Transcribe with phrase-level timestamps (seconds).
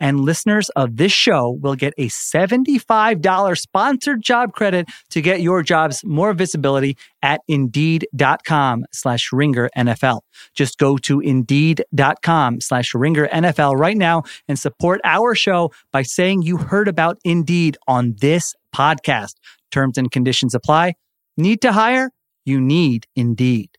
[0.00, 5.62] and listeners of this show will get a $75 sponsored job credit to get your
[5.62, 10.20] jobs more visibility at indeed.com slash ringer NFL.
[10.54, 16.42] Just go to indeed.com slash ringer NFL right now and support our show by saying
[16.42, 19.34] you heard about Indeed on this podcast.
[19.70, 20.94] Terms and conditions apply.
[21.36, 22.10] Need to hire?
[22.44, 23.70] You need Indeed.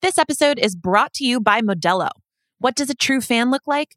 [0.00, 2.10] This episode is brought to you by Modelo.
[2.58, 3.96] What does a true fan look like?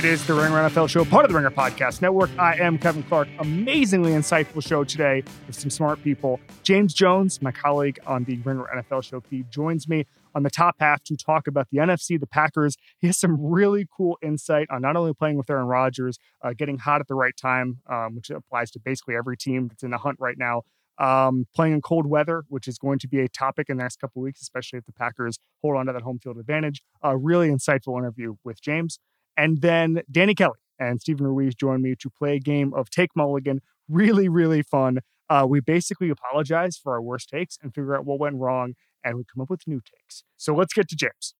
[0.00, 2.30] It is the Ringer NFL show, part of the Ringer Podcast Network.
[2.38, 3.28] I am Kevin Clark.
[3.38, 6.40] Amazingly insightful show today with some smart people.
[6.62, 10.76] James Jones, my colleague on the Ringer NFL show feed, joins me on the top
[10.80, 12.78] half to talk about the NFC, the Packers.
[12.98, 16.78] He has some really cool insight on not only playing with Aaron Rodgers, uh, getting
[16.78, 19.98] hot at the right time, um, which applies to basically every team that's in the
[19.98, 20.62] hunt right now.
[20.96, 24.00] Um, playing in cold weather, which is going to be a topic in the next
[24.00, 26.82] couple weeks, especially if the Packers hold on to that home field advantage.
[27.02, 28.98] A really insightful interview with James.
[29.36, 33.10] And then Danny Kelly and Steven Ruiz joined me to play a game of Take
[33.14, 33.60] Mulligan.
[33.88, 35.00] Really, really fun.
[35.28, 38.74] Uh, we basically apologize for our worst takes and figure out what went wrong,
[39.04, 40.24] and we come up with new takes.
[40.36, 41.34] So let's get to James.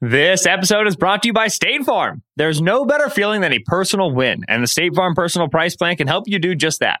[0.00, 2.22] This episode is brought to you by State Farm.
[2.36, 5.96] There's no better feeling than a personal win, and the State Farm Personal Price Plan
[5.96, 7.00] can help you do just that.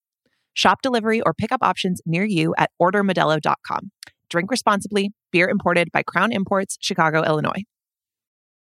[0.53, 3.91] Shop delivery or pickup options near you at ordermodelo.com.
[4.29, 5.11] Drink responsibly.
[5.31, 7.63] Beer imported by Crown Imports, Chicago, Illinois.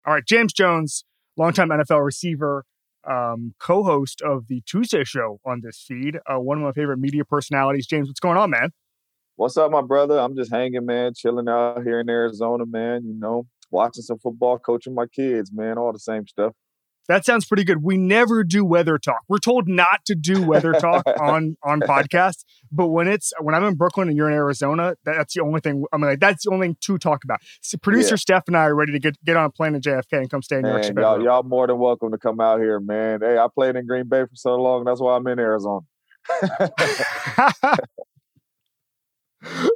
[0.05, 1.05] All right, James Jones,
[1.37, 2.65] longtime NFL receiver,
[3.09, 6.17] um, co-host of the Tuesday show on this feed.
[6.29, 7.87] Uh, one of my favorite media personalities.
[7.87, 8.71] James, what's going on, man?
[9.35, 10.19] What's up, my brother?
[10.19, 13.03] I'm just hanging, man, chilling out here in Arizona, man.
[13.05, 15.77] You know, watching some football, coaching my kids, man.
[15.77, 16.53] All the same stuff.
[17.09, 17.83] That sounds pretty good.
[17.83, 19.21] We never do weather talk.
[19.27, 23.63] We're told not to do weather talk on on podcasts, but when it's when I'm
[23.65, 25.83] in Brooklyn and you're in Arizona, that's the only thing.
[25.91, 27.39] I'm like, that's the only thing to talk about.
[27.61, 28.17] So producer yeah.
[28.17, 30.41] Steph and I are ready to get get on a plane to JFK and come
[30.41, 30.85] stay in New York.
[30.95, 33.19] Y'all, y'all more than welcome to come out here, man.
[33.21, 34.85] Hey, I played in Green Bay for so long.
[34.85, 35.81] That's why I'm in Arizona.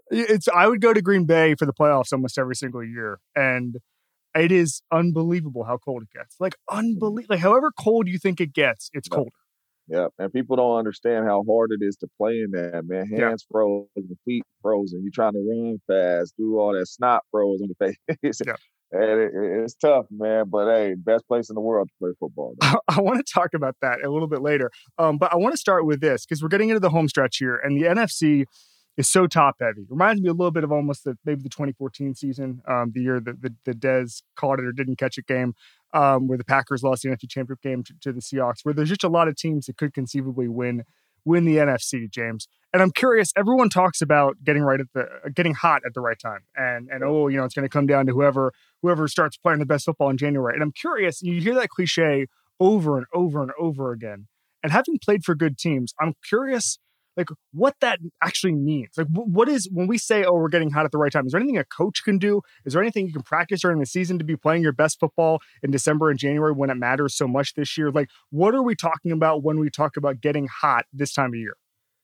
[0.10, 3.76] it's I would go to Green Bay for the playoffs almost every single year, and
[4.36, 6.36] it is unbelievable how cold it gets.
[6.40, 7.36] Like unbelievable.
[7.36, 9.32] Like however cold you think it gets, it's colder.
[9.90, 13.08] Yeah, and people don't understand how hard it is to play in that, man.
[13.08, 13.36] Hands yeah.
[13.50, 15.02] frozen, feet frozen.
[15.02, 18.42] You're trying to run fast, do all that snot froze on your face.
[18.46, 18.56] yeah.
[18.92, 20.46] And it, it's tough, man.
[20.50, 22.56] But hey, best place in the world to play football.
[22.62, 24.72] I, I, want to talk about that a little bit later.
[24.98, 27.38] Um, but I want to start with this because we're getting into the home stretch
[27.38, 28.46] here, and the NFC
[28.98, 29.86] is so top heavy.
[29.90, 33.20] Reminds me a little bit of almost the, maybe the 2014 season, um, the year
[33.20, 35.54] that the, the Dez caught it or didn't catch it game,
[35.94, 38.90] um, where the Packers lost the NFC Championship game to, to, the Seahawks, where there's
[38.90, 40.84] just a lot of teams that could conceivably win
[41.26, 42.48] win the NFC, James.
[42.74, 43.34] And I'm curious.
[43.36, 47.04] Everyone talks about getting right at the getting hot at the right time, and and
[47.04, 49.86] oh, you know, it's going to come down to whoever whoever starts playing the best
[49.86, 50.54] football in January.
[50.54, 51.22] And I'm curious.
[51.22, 52.28] You hear that cliche
[52.60, 54.28] over and over and over again.
[54.64, 56.80] And having played for good teams, I'm curious
[57.18, 58.92] like what that actually means.
[58.96, 61.32] Like what is when we say, oh, we're getting hot at the right time, is
[61.32, 62.42] there anything a coach can do?
[62.66, 65.40] Is there anything you can practice during the season to be playing your best football
[65.64, 67.92] in December and January when it matters so much this year?
[67.92, 71.40] Like what are we talking about when we talk about getting hot this time of
[71.40, 71.58] year?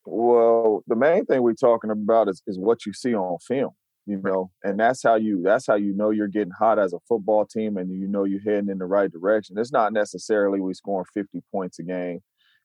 [0.05, 3.71] Well, the main thing we're talking about is, is what you see on film
[4.05, 6.99] you know and that's how you that's how you know you're getting hot as a
[7.07, 10.73] football team and you know you're heading in the right direction it's not necessarily we
[10.73, 12.19] scoring 50 points a game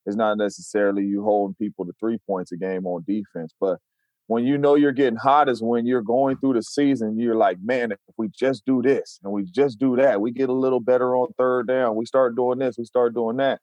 [0.08, 3.78] it's not necessarily you holding people to three points a game on defense but
[4.26, 7.58] when you know you're getting hot is when you're going through the season you're like
[7.62, 10.81] man if we just do this and we just do that we get a little
[10.81, 13.60] better on third down we start doing this we start doing that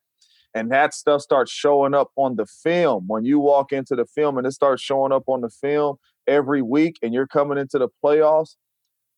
[0.56, 4.38] and that stuff starts showing up on the film when you walk into the film
[4.38, 5.98] and it starts showing up on the film
[6.28, 8.56] every week and you're coming into the playoffs,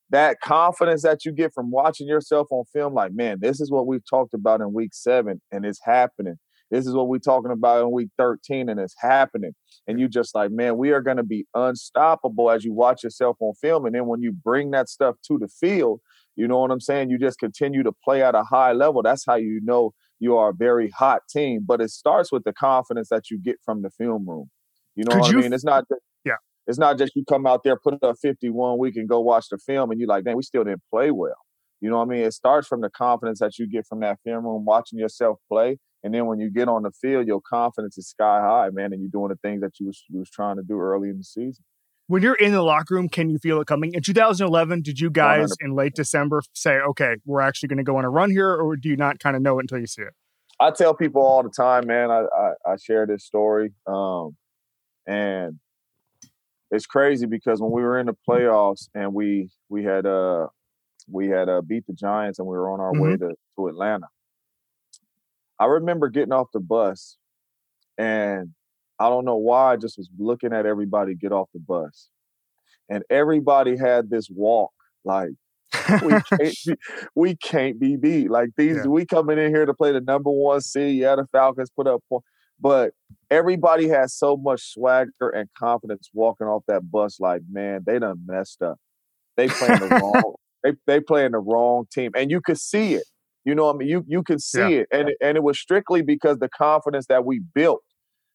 [0.10, 3.86] that confidence that you get from watching yourself on film, like, man, this is what
[3.86, 6.38] we've talked about in week seven and it's happening.
[6.70, 9.54] This is what we're talking about in week 13 and it's happening.
[9.88, 13.38] And you just like, man, we are going to be unstoppable as you watch yourself
[13.40, 13.86] on film.
[13.86, 16.02] And then when you bring that stuff to the field,
[16.36, 17.10] you know what I'm saying?
[17.10, 19.02] You just continue to play at a high level.
[19.02, 21.62] That's how you know you are a very hot team.
[21.66, 24.50] But it starts with the confidence that you get from the film room.
[24.96, 25.54] You know Could what you, I mean?
[25.54, 25.86] It's not
[26.26, 26.36] yeah.
[26.68, 29.58] It's not just you come out there, put up 51 week and go watch the
[29.58, 31.38] film and you're like, man, we still didn't play well.
[31.80, 32.24] You know what I mean?
[32.24, 35.78] It starts from the confidence that you get from that film room, watching yourself play.
[36.04, 39.02] And then when you get on the field, your confidence is sky high, man, and
[39.02, 41.24] you're doing the things that you was, you was trying to do early in the
[41.24, 41.64] season.
[42.06, 43.94] When you're in the locker room, can you feel it coming?
[43.94, 45.56] In 2011, did you guys 100%.
[45.62, 48.78] in late December say, okay, we're actually going to go on a run here, or
[48.78, 50.14] do you not kind of know it until you see it?
[50.60, 53.74] I tell people all the time, man, I, I, I share this story.
[53.86, 54.38] Um,
[55.06, 55.60] and
[56.72, 60.48] it's crazy because when we were in the playoffs and we we had uh
[61.10, 63.02] we had uh beat the Giants and we were on our mm-hmm.
[63.02, 64.08] way to, to Atlanta.
[65.60, 67.18] I remember getting off the bus
[67.98, 68.50] and
[69.00, 72.10] I don't know why I just was looking at everybody get off the bus.
[72.90, 74.72] And everybody had this walk
[75.04, 75.32] like
[76.04, 76.76] we can't be,
[77.16, 78.32] we can't be beat.
[78.32, 78.86] Like these yeah.
[78.86, 80.98] we coming in here to play the number one seed.
[80.98, 82.02] Yeah, the Falcons put up
[82.60, 82.94] but
[83.30, 87.20] everybody has so much swagger and confidence walking off that bus.
[87.20, 88.80] Like, man, they done messed up.
[89.36, 90.36] They playing the wrong.
[90.64, 93.06] They they playing the wrong team, and you could see it.
[93.48, 94.68] You know, what I mean, you you could see yeah.
[94.68, 97.82] it, and and it was strictly because the confidence that we built,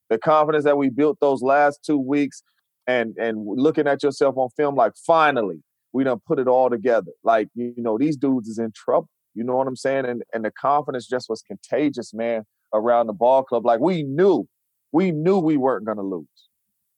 [0.08, 2.42] the confidence that we built those last two weeks,
[2.86, 5.62] and and looking at yourself on film, like finally
[5.92, 7.12] we done put it all together.
[7.22, 9.10] Like you know, these dudes is in trouble.
[9.34, 10.06] You know what I'm saying?
[10.06, 13.64] And and the confidence just was contagious, man around the ball club.
[13.66, 14.46] Like we knew,
[14.92, 16.26] we knew we weren't going to lose.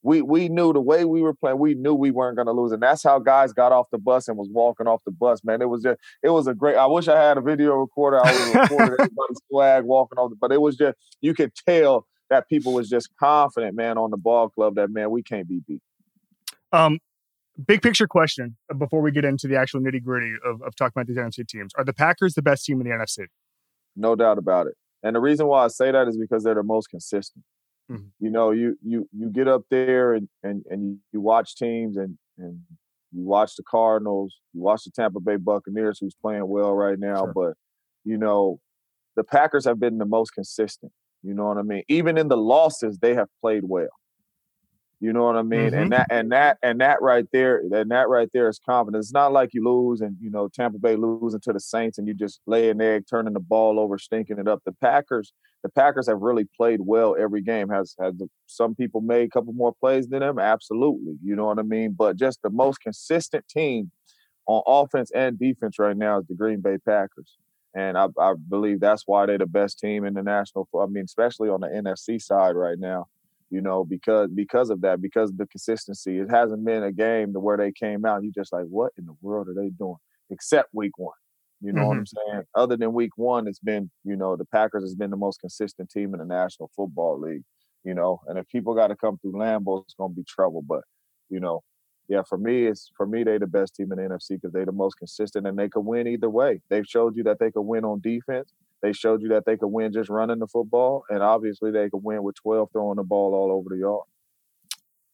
[0.04, 1.58] We we knew the way we were playing.
[1.58, 4.28] We knew we weren't going to lose, and that's how guys got off the bus
[4.28, 5.42] and was walking off the bus.
[5.42, 6.76] Man, it was just it was a great.
[6.76, 8.24] I wish I had a video recorder.
[8.24, 11.52] I would have recorded everybody's swag walking off, the, but it was just you could
[11.66, 14.74] tell that people was just confident, man, on the ball club.
[14.74, 15.80] That man, we can't be beat.
[16.70, 16.98] Um,
[17.66, 21.06] big picture question before we get into the actual nitty gritty of, of talking about
[21.06, 23.28] these NFC teams: Are the Packers the best team in the NFC?
[23.96, 24.74] No doubt about it.
[25.02, 27.42] And the reason why I say that is because they're the most consistent.
[27.90, 28.06] Mm-hmm.
[28.18, 31.96] You know, you you you get up there and and and you, you watch teams
[31.96, 32.60] and and
[33.12, 37.24] you watch the Cardinals, you watch the Tampa Bay Buccaneers, who's playing well right now.
[37.24, 37.32] Sure.
[37.34, 37.52] But
[38.04, 38.58] you know,
[39.16, 40.92] the Packers have been the most consistent.
[41.22, 41.82] You know what I mean?
[41.88, 43.88] Even in the losses, they have played well.
[45.04, 45.72] You know what I mean?
[45.72, 45.82] Mm-hmm.
[45.82, 49.06] And that and that and that right there, and that right there is confidence.
[49.06, 52.08] It's not like you lose and you know Tampa Bay losing to the Saints and
[52.08, 54.62] you just lay an egg, turning the ball over, stinking it up.
[54.64, 57.68] The Packers, the Packers have really played well every game.
[57.68, 58.14] Has has
[58.46, 60.38] some people made a couple more plays than them?
[60.38, 61.18] Absolutely.
[61.22, 61.92] You know what I mean?
[61.92, 63.90] But just the most consistent team
[64.46, 67.36] on offense and defense right now is the Green Bay Packers.
[67.74, 70.66] And I, I believe that's why they're the best team in the national.
[70.80, 73.08] I mean, especially on the NFC side right now
[73.50, 76.18] you know, because because of that, because of the consistency.
[76.18, 78.24] It hasn't been a game to where they came out.
[78.24, 79.96] You just like, what in the world are they doing?
[80.30, 81.12] Except week one.
[81.60, 81.88] You know mm-hmm.
[81.88, 82.42] what I'm saying?
[82.54, 85.90] Other than week one, it's been, you know, the Packers has been the most consistent
[85.90, 87.44] team in the National Football League.
[87.84, 90.62] You know, and if people got to come through Lambeau, it's gonna be trouble.
[90.62, 90.82] But,
[91.28, 91.62] you know,
[92.08, 94.66] yeah, for me, it's for me they the best team in the NFC because they're
[94.66, 96.60] the most consistent and they could win either way.
[96.70, 98.52] They've showed you that they could win on defense
[98.84, 102.02] they showed you that they could win just running the football, and obviously they could
[102.04, 104.04] win with 12 throwing the ball all over the yard.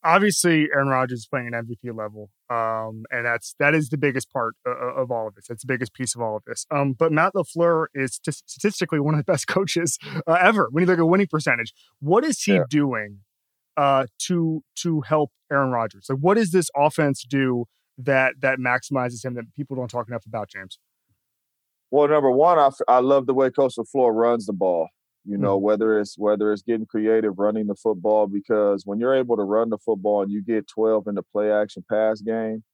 [0.03, 4.33] Obviously, Aaron Rodgers is playing an MVP level, um, and that's that is the biggest
[4.33, 5.47] part of, of, all of this.
[5.47, 6.67] That's the biggest piece of all of this.
[6.71, 10.83] Um, but Matt LaFleur is t- statistically one of the best coaches uh, ever when
[10.83, 11.73] you look at winning percentage.
[12.01, 12.65] What is he yeah.
[12.69, 13.19] doing
[13.77, 16.07] uh, to to help Aaron Rodgers?
[16.09, 17.67] Like, what does this offense do
[17.99, 20.79] that that maximizes him that people don't talk enough about, James?
[21.91, 24.89] Well, number one, I, I love the way Coach LaFleur runs the ball.
[25.27, 25.65] You know, mm-hmm.
[25.65, 29.69] whether it's whether it's getting creative, running the football, because when you're able to run
[29.69, 32.65] the football and you get 12 in the play action pass game,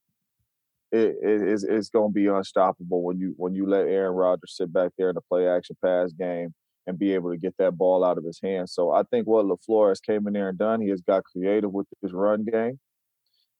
[0.91, 4.55] it, it it's, it's going to be unstoppable when you when you let Aaron Rodgers
[4.55, 6.53] sit back there in the play action pass game
[6.85, 8.73] and be able to get that ball out of his hands.
[8.73, 11.73] So I think what LaFleur has came in there and done, he has got creative
[11.73, 12.79] with his run game,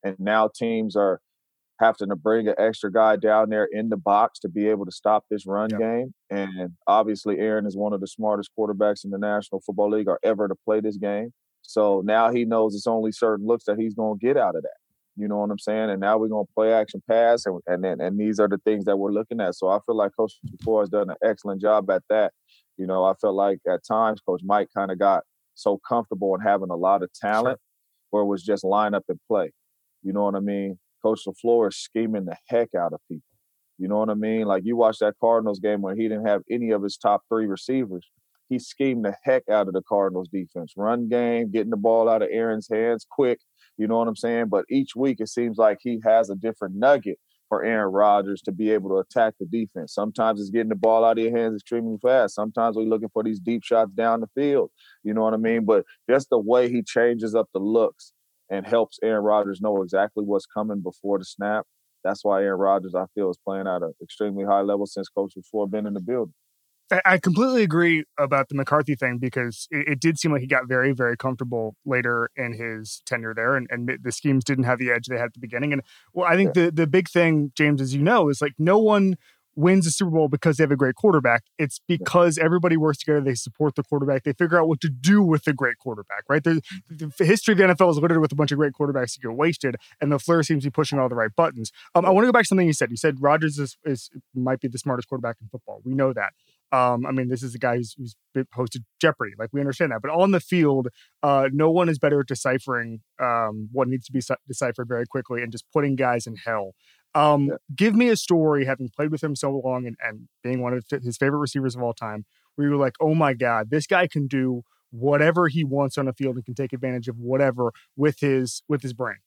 [0.01, 1.19] and now teams are
[1.79, 4.91] having to bring an extra guy down there in the box to be able to
[4.91, 5.79] stop this run yep.
[5.79, 6.13] game.
[6.29, 10.19] And obviously, Aaron is one of the smartest quarterbacks in the National Football League or
[10.23, 11.33] ever to play this game.
[11.61, 14.63] So now he knows it's only certain looks that he's going to get out of
[14.63, 14.77] that.
[15.17, 15.89] You know what I'm saying?
[15.89, 18.59] And now we're going to play action pass, and and then and these are the
[18.59, 19.55] things that we're looking at.
[19.55, 22.33] So I feel like Coach LaFleur has done an excellent job at that.
[22.77, 25.23] You know, I felt like at times Coach Mike kind of got
[25.55, 27.61] so comfortable in having a lot of talent, sure.
[28.11, 29.51] where it was just line up and play.
[30.03, 30.77] You know what I mean?
[31.01, 33.23] Coach LaFleur is scheming the heck out of people.
[33.77, 34.45] You know what I mean?
[34.45, 37.45] Like you watch that Cardinals game where he didn't have any of his top three
[37.45, 38.09] receivers.
[38.49, 40.73] He schemed the heck out of the Cardinals defense.
[40.75, 43.39] Run game, getting the ball out of Aaron's hands quick.
[43.77, 44.47] You know what I'm saying?
[44.49, 48.51] But each week it seems like he has a different nugget for Aaron Rodgers to
[48.51, 49.93] be able to attack the defense.
[49.93, 52.35] Sometimes it's getting the ball out of your hands extremely fast.
[52.35, 54.71] Sometimes we're looking for these deep shots down the field.
[55.03, 55.65] You know what I mean?
[55.65, 58.13] But just the way he changes up the looks
[58.49, 61.65] and helps Aaron Rodgers know exactly what's coming LaFleur the snap.
[62.03, 65.33] That's why Aaron Rodgers, I feel, is playing at an extremely high level since Coach
[65.35, 66.33] before been in the building.
[67.03, 70.69] I completely agree about the McCarthy thing because it, it, did seem like he got
[70.69, 74.91] very, very comfortable later in his tenure there, and, and the schemes didn't have the
[74.91, 75.73] edge they had at the beginning.
[75.73, 75.81] And
[76.13, 76.65] well, I think yeah.
[76.65, 79.17] the the big thing, James, as you know, is like no one
[79.57, 81.43] wins a Super Bowl because they have a great quarterback.
[81.57, 83.21] It's because everybody works together.
[83.21, 84.23] They support the quarterback.
[84.23, 86.43] They figure out what to do with the great quarterback, right?
[86.43, 89.21] The, the history of the NFL is littered with a bunch of great quarterbacks that
[89.23, 91.71] get wasted, and LaFleur seems to be pushing all the right buttons.
[91.95, 92.91] Um, I want to go back to something you said.
[92.91, 95.81] You said Rodgers is, is might be the smartest quarterback in football.
[95.83, 96.33] We know that.
[96.71, 98.15] Um, I mean, this is a guy who's, who's
[98.55, 99.31] hosted Jeopardy.
[99.37, 100.89] Like we understand that, but on the field,
[101.23, 105.41] uh, no one is better at deciphering um, what needs to be deciphered very quickly
[105.41, 106.73] and just putting guys in hell.
[107.17, 107.55] Um, yeah.
[107.75, 110.85] Give me a story, having played with him so long and, and being one of
[110.89, 114.27] his favorite receivers of all time, where you're like, oh my God, this guy can
[114.27, 118.61] do whatever he wants on the field and can take advantage of whatever with his
[118.69, 119.17] with his brain.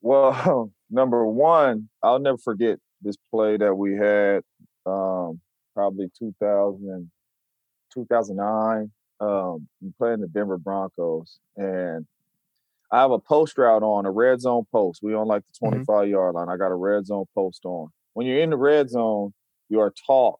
[0.00, 4.42] Well, number one, I'll never forget this play that we had,
[4.86, 5.40] um,
[5.74, 7.10] probably 2000,
[7.92, 9.68] 2009, um,
[9.98, 12.06] playing the Denver Broncos, and
[12.96, 15.00] I have a post route on a red zone post.
[15.02, 16.10] We on like the 25 mm-hmm.
[16.10, 16.48] yard line.
[16.48, 17.88] I got a red zone post on.
[18.14, 19.34] When you're in the red zone,
[19.68, 20.38] you are taught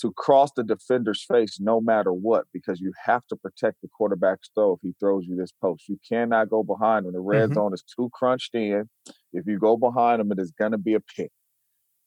[0.00, 4.50] to cross the defender's face no matter what because you have to protect the quarterback's
[4.52, 5.88] throw if he throws you this post.
[5.88, 7.12] You cannot go behind him.
[7.12, 7.54] The red mm-hmm.
[7.54, 8.88] zone is too crunched in.
[9.32, 11.30] If you go behind him, it is going to be a pick.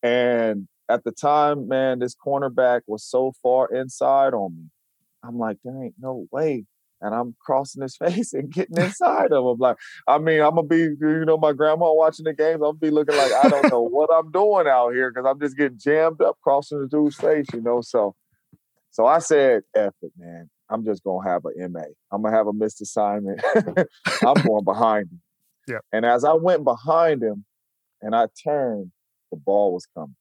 [0.04, 4.66] And at the time, man, this cornerback was so far inside on me.
[5.24, 6.66] I'm like, there ain't no way
[7.02, 9.58] and I'm crossing his face and getting inside of him.
[9.60, 9.78] Like,
[10.08, 12.56] I mean, I'm gonna be, you know, my grandma watching the games.
[12.56, 15.40] I'm gonna be looking like I don't know what I'm doing out here because I'm
[15.40, 17.82] just getting jammed up crossing the dude's face, you know.
[17.82, 18.16] So,
[18.92, 20.50] so I said, "F it, man.
[20.70, 21.82] I'm just gonna have an MA.
[22.12, 23.42] I'm gonna have a missed assignment.
[24.26, 25.22] I'm going behind him."
[25.68, 25.80] Yeah.
[25.92, 27.46] And as I went behind him,
[28.02, 28.92] and I turned,
[29.32, 30.16] the ball was coming.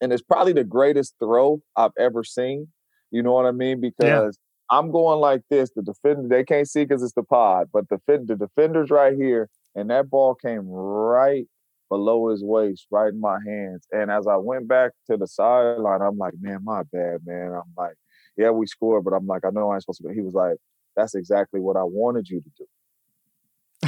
[0.00, 2.68] And it's probably the greatest throw I've ever seen.
[3.10, 3.80] You know what I mean?
[3.80, 4.38] Because
[4.70, 5.70] I'm going like this.
[5.74, 9.48] The defender, they can't see because it's the pod, but the, the defender's right here,
[9.74, 11.46] and that ball came right
[11.88, 13.86] below his waist, right in my hands.
[13.90, 17.52] And as I went back to the sideline, I'm like, man, my bad, man.
[17.52, 17.96] I'm like,
[18.36, 20.08] yeah, we scored, but I'm like, I know I ain't supposed to.
[20.08, 20.14] Be.
[20.14, 20.56] He was like,
[20.96, 22.66] that's exactly what I wanted you to do.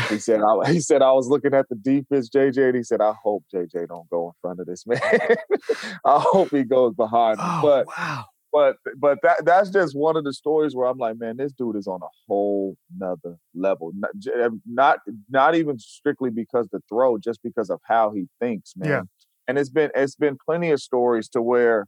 [0.09, 3.01] He said, I, he said, I was looking at the defense, JJ, and he said,
[3.01, 5.01] I hope JJ don't go in front of this man.
[6.05, 7.47] I hope he goes behind him.
[7.47, 11.17] Oh, but wow but but that that's just one of the stories where I'm like,
[11.19, 13.93] man, this dude is on a whole nother level.
[13.95, 14.99] Not eh, not,
[15.31, 18.89] not even strictly because the throw, just because of how he thinks, man.
[18.91, 19.03] Yeah.
[19.49, 21.87] And it's been it's been plenty of stories to where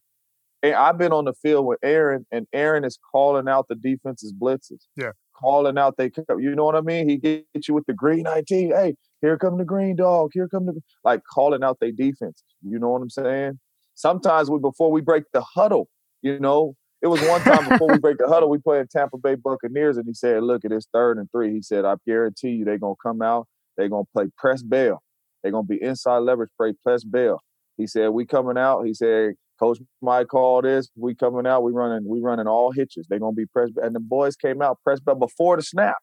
[0.62, 4.32] eh, I've been on the field with Aaron, and Aaron is calling out the defense's
[4.32, 4.86] blitzes.
[4.96, 5.12] Yeah.
[5.36, 7.08] Calling out they you know what I mean?
[7.08, 8.48] He gets you with the green IT.
[8.48, 10.30] Hey, here come the green dog.
[10.32, 12.42] Here come the like calling out their defense.
[12.62, 13.58] You know what I'm saying?
[13.94, 15.88] Sometimes we before we break the huddle,
[16.24, 19.34] you know, it was one time before we break the huddle, we played Tampa Bay
[19.34, 21.52] Buccaneers, and he said, "Look, at this third and three.
[21.52, 23.46] He said, "I guarantee you, they're gonna come out.
[23.76, 25.02] They're gonna play press bail.
[25.42, 27.40] They're gonna be inside leverage, play press bail."
[27.76, 30.88] He said, "We coming out." He said, "Coach Mike called this.
[30.96, 31.62] We coming out.
[31.62, 32.08] We running.
[32.08, 33.06] We running all hitches.
[33.08, 35.98] They're gonna be press." And the boys came out press bail before the snap.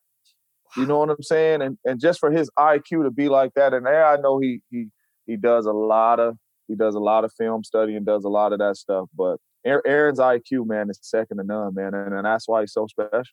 [0.77, 1.63] You know what I'm saying?
[1.63, 4.89] And and just for his IQ to be like that, and I know he he
[5.25, 6.37] he does a lot of
[6.67, 9.37] he does a lot of film study and does a lot of that stuff, but
[9.65, 13.23] Aaron's IQ, man, is second to none, man, and, and that's why he's so special.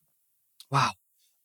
[0.70, 0.90] Wow.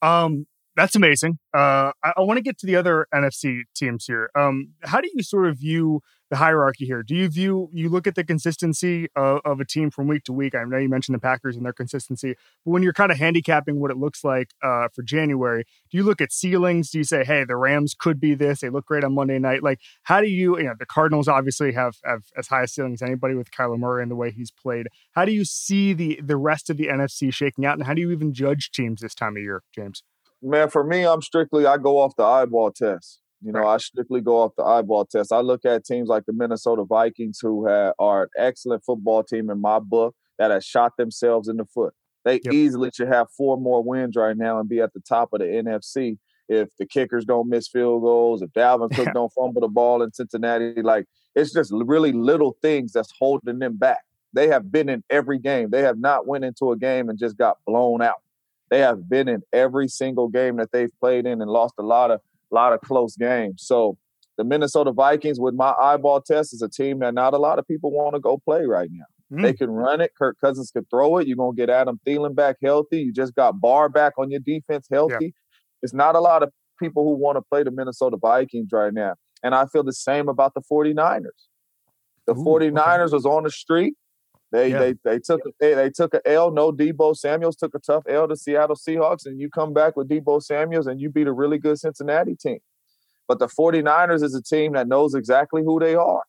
[0.02, 1.38] Um, that's amazing.
[1.54, 4.30] Uh, I, I want to get to the other NFC teams here.
[4.36, 6.02] Um, how do you sort of view
[6.34, 7.04] the hierarchy here?
[7.04, 10.34] Do you view you look at the consistency of, of, a team from week to
[10.34, 10.56] week?
[10.56, 12.34] I know you mentioned the Packers and their consistency,
[12.66, 16.04] but when you're kind of handicapping what it looks like uh, for January, do you
[16.04, 16.90] look at ceilings?
[16.90, 18.62] Do you say, hey, the Rams could be this?
[18.62, 19.62] They look great on Monday night.
[19.62, 20.58] Like, how do you?
[20.58, 23.78] You know, the Cardinals obviously have have as high a ceiling as anybody with Kyler
[23.78, 24.88] Murray and the way he's played.
[25.12, 28.02] How do you see the the rest of the NFC shaking out, and how do
[28.02, 30.02] you even judge teams this time of year, James?
[30.44, 33.20] Man, for me, I'm strictly I go off the eyeball test.
[33.42, 33.76] You know, right.
[33.76, 35.34] I strictly go off the eyeball test.
[35.34, 39.50] I look at teams like the Minnesota Vikings, who have, are an excellent football team
[39.50, 41.94] in my book, that has shot themselves in the foot.
[42.26, 42.54] They yep.
[42.54, 45.46] easily should have four more wins right now and be at the top of the
[45.46, 50.02] NFC if the kickers don't miss field goals, if Dalvin Cook don't fumble the ball
[50.02, 50.82] in Cincinnati.
[50.82, 54.04] Like it's just really little things that's holding them back.
[54.34, 55.70] They have been in every game.
[55.70, 58.23] They have not went into a game and just got blown out.
[58.74, 62.10] They have been in every single game that they've played in and lost a lot
[62.10, 63.62] of lot of close games.
[63.64, 64.00] So
[64.36, 67.68] the Minnesota Vikings, with my eyeball test, is a team that not a lot of
[67.68, 69.06] people want to go play right now.
[69.32, 69.44] Mm.
[69.44, 70.14] They can run it.
[70.18, 71.28] Kirk Cousins can throw it.
[71.28, 73.02] You're gonna get Adam Thielen back healthy.
[73.02, 75.16] You just got Barr back on your defense healthy.
[75.22, 75.30] Yeah.
[75.84, 76.50] It's not a lot of
[76.80, 79.14] people who want to play the Minnesota Vikings right now.
[79.44, 81.28] And I feel the same about the 49ers.
[82.26, 83.14] The Ooh, 49ers okay.
[83.14, 83.94] was on the street.
[84.54, 84.80] They yeah.
[84.80, 86.52] they they took they, they took a L.
[86.52, 90.08] No Deebo Samuels took a tough L to Seattle Seahawks, and you come back with
[90.08, 92.60] Deebo Samuels and you beat a really good Cincinnati team.
[93.28, 96.22] But the 49ers is a team that knows exactly who they are.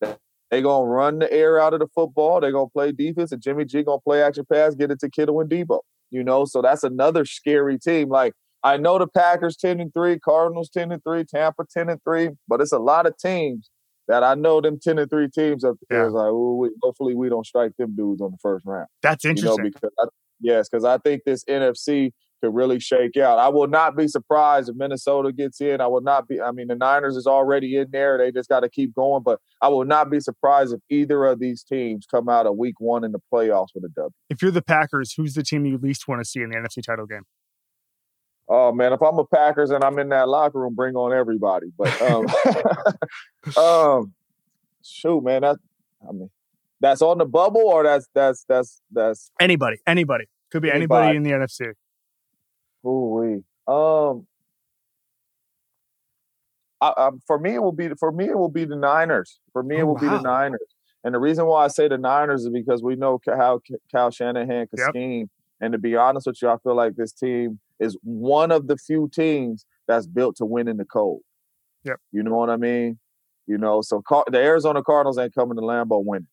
[0.00, 2.40] They're gonna run the air out of the football.
[2.40, 5.40] They're gonna play defense, and Jimmy G gonna play action pass, get it to Kittle
[5.40, 5.78] and Deebo.
[6.10, 8.08] You know, so that's another scary team.
[8.08, 8.32] Like
[8.64, 12.30] I know the Packers 10 and 3, Cardinals 10 and 3, Tampa 10 and 3,
[12.48, 13.70] but it's a lot of teams
[14.12, 16.06] that I know them ten and three teams up there yeah.
[16.06, 18.86] is like, we, hopefully we don't strike them dudes on the first round.
[19.02, 19.64] That's interesting.
[19.64, 20.04] You know, because I,
[20.38, 22.10] yes, because I think this NFC
[22.42, 23.38] could really shake out.
[23.38, 25.80] I will not be surprised if Minnesota gets in.
[25.80, 26.42] I will not be.
[26.42, 28.18] I mean, the Niners is already in there.
[28.18, 29.22] They just got to keep going.
[29.22, 32.74] But I will not be surprised if either of these teams come out of Week
[32.80, 34.10] One in the playoffs with a W.
[34.28, 36.82] If you're the Packers, who's the team you least want to see in the NFC
[36.84, 37.22] title game?
[38.54, 41.68] Oh man, if I'm a Packers and I'm in that locker room, bring on everybody.
[41.78, 42.26] But um,
[43.56, 44.12] um
[44.84, 45.56] shoot, man, that
[46.06, 46.28] I mean,
[46.78, 51.16] that's on the bubble or that's that's that's that's anybody, anybody could be anybody, anybody
[51.16, 51.72] in the NFC.
[52.86, 54.26] Ooh we um.
[56.82, 58.26] I, I, for me, it will be for me.
[58.26, 59.38] It will be the Niners.
[59.54, 60.00] For me, oh, it will wow.
[60.00, 60.74] be the Niners.
[61.04, 63.60] And the reason why I say the Niners is because we know how
[63.90, 64.88] Kyle Shanahan can yep.
[64.90, 65.30] scheme.
[65.62, 68.76] And to be honest with you, I feel like this team is one of the
[68.76, 71.20] few teams that's built to win in the cold.
[71.84, 71.98] Yep.
[72.10, 72.98] You know what I mean?
[73.46, 76.26] You know, so Car- the Arizona Cardinals ain't coming to Lambeau winning.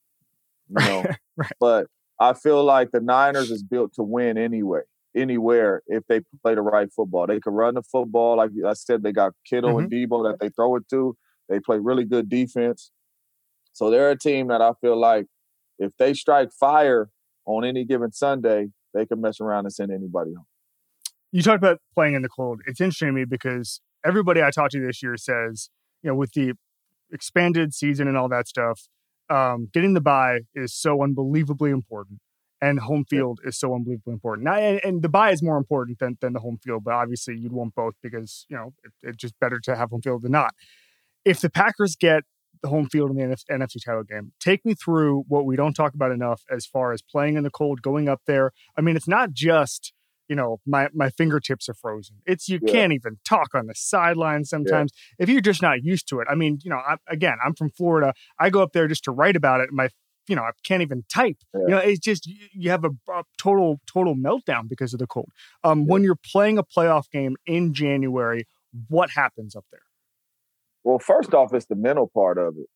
[0.70, 1.06] You know,
[1.38, 1.52] right.
[1.60, 1.88] but
[2.20, 4.82] I feel like the Niners is built to win anyway,
[5.16, 7.28] anywhere if they play the right football.
[7.28, 9.04] They can run the football, like I said.
[9.04, 9.92] They got Kittle mm-hmm.
[9.92, 11.16] and Deebo that they throw it to.
[11.50, 12.92] They play really good defense.
[13.74, 15.28] So they're a team that I feel like
[15.78, 17.10] if they strike fire
[17.46, 20.46] on any given Sunday, they can mess around and send anybody home
[21.32, 22.62] you talked about playing in the cold.
[22.66, 25.70] It's interesting to me because everybody I talked to this year says,
[26.02, 26.54] you know, with the
[27.12, 28.88] expanded season and all that stuff,
[29.30, 32.20] um, getting the bye is so unbelievably important,
[32.62, 34.46] and home field is so unbelievably important.
[34.46, 37.38] Now, and, and, the bye is more important than than the home field, but obviously
[37.38, 40.32] you'd want both because you know it, it's just better to have home field than
[40.32, 40.56] not.
[41.26, 42.24] If the Packers get
[42.62, 44.34] the home field in the NFC title game.
[44.40, 47.50] Take me through what we don't talk about enough as far as playing in the
[47.50, 48.52] cold, going up there.
[48.78, 49.94] I mean, it's not just
[50.30, 52.72] you know my my fingertips are frozen it's you yeah.
[52.72, 55.24] can't even talk on the sideline sometimes yeah.
[55.24, 57.72] if you're just not used to it i mean you know I, again i'm from
[57.72, 59.90] florida i go up there just to write about it my
[60.28, 61.62] you know i can't even type yeah.
[61.62, 65.08] you know it's just you, you have a, a, total total meltdown because of the
[65.08, 65.30] cold
[65.64, 68.46] um when you're playing a playoff game in january
[68.88, 69.82] what happens up there
[70.84, 72.68] well first off it's the mental part of it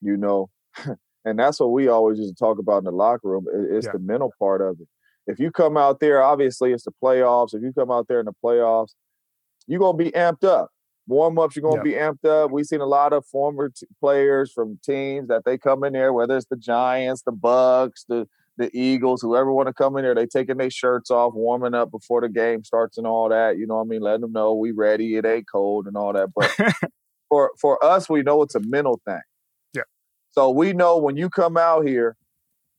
[0.00, 0.48] you know
[1.24, 3.98] and that's what we always used to talk about in the locker room it's the
[3.98, 4.88] mental part of it
[5.28, 7.54] if you come out there, obviously it's the playoffs.
[7.54, 8.94] If you come out there in the playoffs,
[9.66, 10.70] you're gonna be amped up.
[11.06, 12.50] Warm ups, you're gonna be amped up.
[12.50, 16.14] We've seen a lot of former t- players from teams that they come in there,
[16.14, 20.16] whether it's the Giants, the Bucks, the the Eagles, whoever want to come in there,
[20.16, 23.56] they taking their shirts off, warming up before the game starts and all that.
[23.56, 24.00] You know what I mean?
[24.00, 26.30] Letting them know we ready, it ain't cold and all that.
[26.34, 26.50] But
[27.28, 29.20] for for us, we know it's a mental thing.
[29.74, 29.82] Yeah.
[30.30, 32.16] So we know when you come out here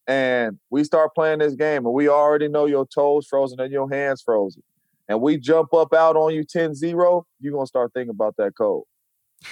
[0.07, 3.89] and we start playing this game and we already know your toes frozen and your
[3.91, 4.63] hands frozen
[5.07, 8.53] and we jump up out on you 10-0 you're going to start thinking about that
[8.57, 8.83] code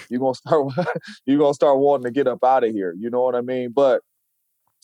[0.09, 0.73] you're going to start
[1.25, 3.41] you're going to start wanting to get up out of here you know what i
[3.41, 4.01] mean but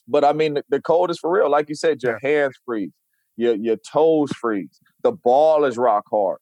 [0.08, 1.50] But I mean, the, the cold is for real.
[1.50, 2.92] Like you said, your hands freeze,
[3.38, 4.80] your your toes freeze.
[5.02, 6.40] The ball is rock hard.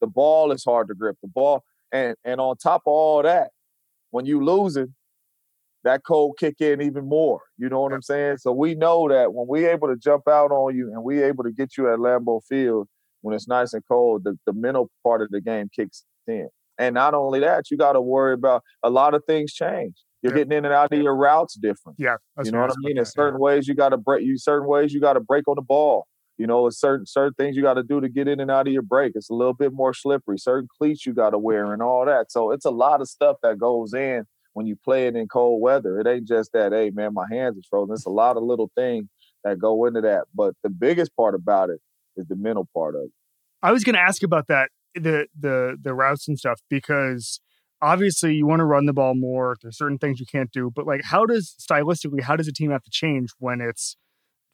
[0.00, 1.16] The ball is hard to grip.
[1.22, 1.62] The ball,
[1.94, 3.50] and and on top of all that,
[4.10, 4.94] when you losing,
[5.84, 7.40] that cold kick in even more.
[7.56, 8.38] You know what I'm saying?
[8.38, 11.44] So we know that when we able to jump out on you and we able
[11.44, 12.88] to get you at Lambeau Field
[13.22, 16.48] when it's nice and cold, the, the mental part of the game kicks in.
[16.78, 19.94] And not only that, you got to worry about a lot of things change.
[20.22, 20.38] You're yeah.
[20.38, 21.96] getting in and out of your routes different.
[21.98, 22.98] Yeah, you know what I mean.
[22.98, 23.44] In certain yeah.
[23.44, 24.24] ways, you got to break.
[24.24, 26.06] You certain ways you got to break on the ball.
[26.38, 28.72] You know, certain certain things you got to do to get in and out of
[28.72, 29.12] your break.
[29.14, 30.38] It's a little bit more slippery.
[30.38, 32.32] Certain cleats you got to wear and all that.
[32.32, 35.62] So it's a lot of stuff that goes in when you play it in cold
[35.62, 36.00] weather.
[36.00, 37.94] It ain't just that, hey man, my hands are frozen.
[37.94, 39.06] It's a lot of little things
[39.44, 40.24] that go into that.
[40.34, 41.80] But the biggest part about it
[42.16, 43.12] is the mental part of it.
[43.62, 47.40] I was going to ask about that the the the routes and stuff because
[47.82, 49.56] obviously you want to run the ball more.
[49.60, 52.70] There's certain things you can't do, but like how does stylistically how does a team
[52.70, 53.96] have to change when it's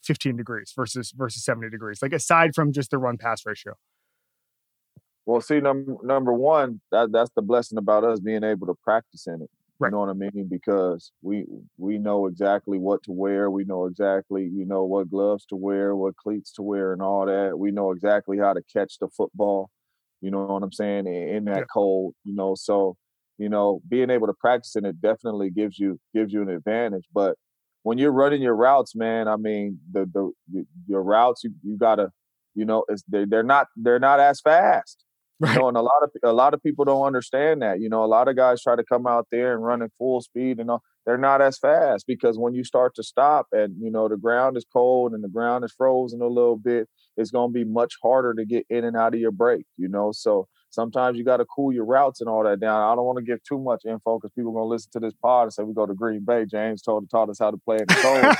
[0.02, 2.00] 15 degrees versus versus 70 degrees?
[2.02, 3.74] Like aside from just the run pass ratio.
[5.26, 9.26] Well, see, number number one, that that's the blessing about us being able to practice
[9.26, 9.50] in it.
[9.78, 9.88] Right.
[9.88, 10.46] You know what I mean?
[10.50, 11.46] Because we
[11.78, 13.50] we know exactly what to wear.
[13.50, 17.26] We know exactly, you know, what gloves to wear, what cleats to wear, and all
[17.26, 17.58] that.
[17.58, 19.70] We know exactly how to catch the football.
[20.20, 21.06] You know what I'm saying?
[21.06, 21.64] In that yeah.
[21.72, 22.54] cold, you know.
[22.54, 22.96] So
[23.38, 27.06] you know, being able to practice in it definitely gives you gives you an advantage.
[27.12, 27.36] But
[27.82, 32.10] when you're running your routes, man, I mean, the the your routes you you gotta,
[32.54, 35.04] you know, it's they they're not they're not as fast.
[35.42, 35.54] Right.
[35.54, 37.80] You know, and a lot of a lot of people don't understand that.
[37.80, 40.20] You know, a lot of guys try to come out there and run at full
[40.20, 40.82] speed and all.
[41.06, 44.58] They're not as fast because when you start to stop and you know the ground
[44.58, 47.94] is cold and the ground is frozen a little bit, it's going to be much
[48.02, 49.64] harder to get in and out of your break.
[49.78, 52.80] You know, so sometimes you got to cool your routes and all that down.
[52.80, 55.00] I don't want to give too much info because people are going to listen to
[55.00, 56.44] this pod and say we go to Green Bay.
[56.46, 58.36] James told taught us how to play in the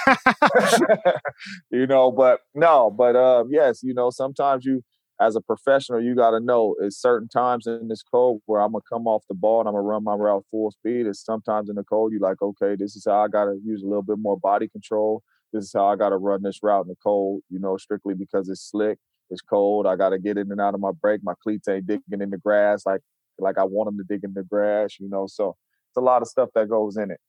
[0.96, 1.14] cold.
[1.70, 4.82] you know, but no, but uh, yes, you know, sometimes you
[5.20, 8.72] as a professional, you got to know it's certain times in this cold where I'm
[8.72, 11.06] gonna come off the ball and I'm gonna run my route full speed.
[11.06, 13.82] It's sometimes in the cold you like, okay, this is how I got to use
[13.82, 15.22] a little bit more body control.
[15.52, 17.42] This is how I got to run this route in the cold.
[17.50, 18.98] You know, strictly because it's slick,
[19.30, 19.86] it's cold.
[19.86, 21.20] I got to get in and out of my break.
[21.22, 23.00] My cleats ain't digging in the grass like
[23.38, 24.96] like I want them to dig in the grass.
[24.98, 25.56] You know, so
[25.90, 27.20] it's a lot of stuff that goes in it.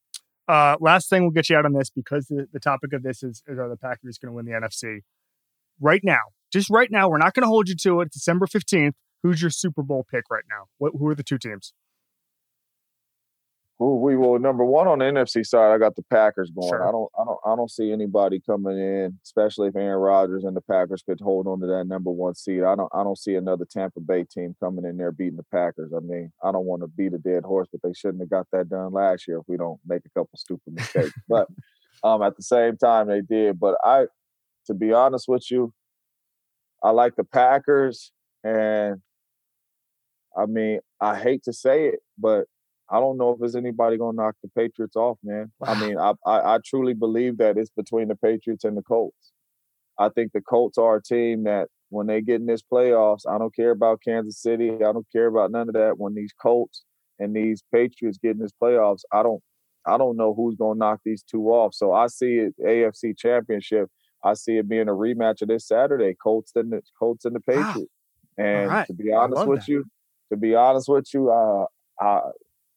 [0.47, 3.23] Uh, last thing we'll get you out on this because the, the topic of this
[3.23, 5.01] is, is are the Packers going to win the NFC?
[5.79, 6.19] Right now,
[6.51, 8.11] just right now, we're not going to hold you to it.
[8.11, 8.93] December 15th.
[9.23, 10.65] Who's your Super Bowl pick right now?
[10.79, 11.73] What, who are the two teams?
[13.83, 15.73] We will number one on the NFC side.
[15.73, 16.69] I got the Packers going.
[16.69, 16.87] Sure.
[16.87, 20.55] I don't, I don't, I don't see anybody coming in, especially if Aaron Rodgers and
[20.55, 22.61] the Packers could hold on to that number one seed.
[22.61, 25.93] I don't, I don't see another Tampa Bay team coming in there beating the Packers.
[25.97, 28.45] I mean, I don't want to beat a dead horse, but they shouldn't have got
[28.51, 31.13] that done last year if we don't make a couple stupid mistakes.
[31.27, 31.47] but
[32.03, 33.59] um, at the same time, they did.
[33.59, 34.05] But I,
[34.67, 35.73] to be honest with you,
[36.83, 38.11] I like the Packers,
[38.43, 39.01] and
[40.37, 42.45] I mean, I hate to say it, but
[42.91, 45.51] I don't know if there's anybody gonna knock the Patriots off, man.
[45.59, 45.67] Wow.
[45.69, 49.31] I mean, I, I, I truly believe that it's between the Patriots and the Colts.
[49.97, 53.37] I think the Colts are a team that when they get in this playoffs, I
[53.37, 54.71] don't care about Kansas City.
[54.75, 55.97] I don't care about none of that.
[55.97, 56.83] When these Colts
[57.19, 59.41] and these Patriots get in this playoffs, I don't
[59.85, 61.73] I don't know who's gonna knock these two off.
[61.73, 63.89] So I see it AFC championship
[64.23, 67.39] I see it being a rematch of this Saturday, Colts and the Colts and the
[67.39, 67.77] Patriots.
[68.37, 68.45] Wow.
[68.45, 68.87] And right.
[68.87, 69.67] to be honest with that.
[69.67, 69.85] you,
[70.31, 71.65] to be honest with you, uh,
[71.99, 72.21] I,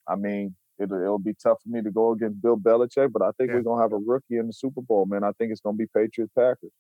[0.08, 3.30] I mean, it'll, it'll be tough for me to go against Bill Belichick, but I
[3.36, 3.56] think yeah.
[3.56, 5.24] we're gonna have a rookie in the Super Bowl, man.
[5.24, 6.72] I think it's gonna be Patriots Packers.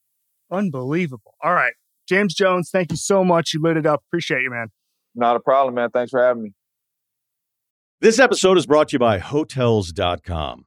[0.50, 1.34] Unbelievable.
[1.42, 1.74] All right,
[2.08, 3.54] James Jones, thank you so much.
[3.54, 4.02] You lit it up.
[4.08, 4.68] Appreciate you, man.
[5.14, 5.90] Not a problem, man.
[5.90, 6.52] Thanks for having me.
[8.00, 10.66] This episode is brought to you by Hotels.com.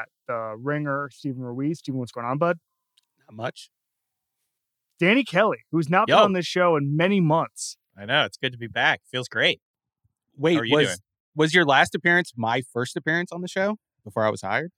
[0.00, 1.78] at the Ringer, Steven Ruiz.
[1.78, 2.58] Steven, what's going on, bud?
[3.28, 3.70] Not much.
[4.98, 7.76] Danny Kelly, who's not been on this show in many months.
[7.98, 9.00] I know it's good to be back.
[9.10, 9.60] Feels great.
[10.36, 10.98] Wait, How are you was doing?
[11.36, 14.70] was your last appearance my first appearance on the show before I was hired?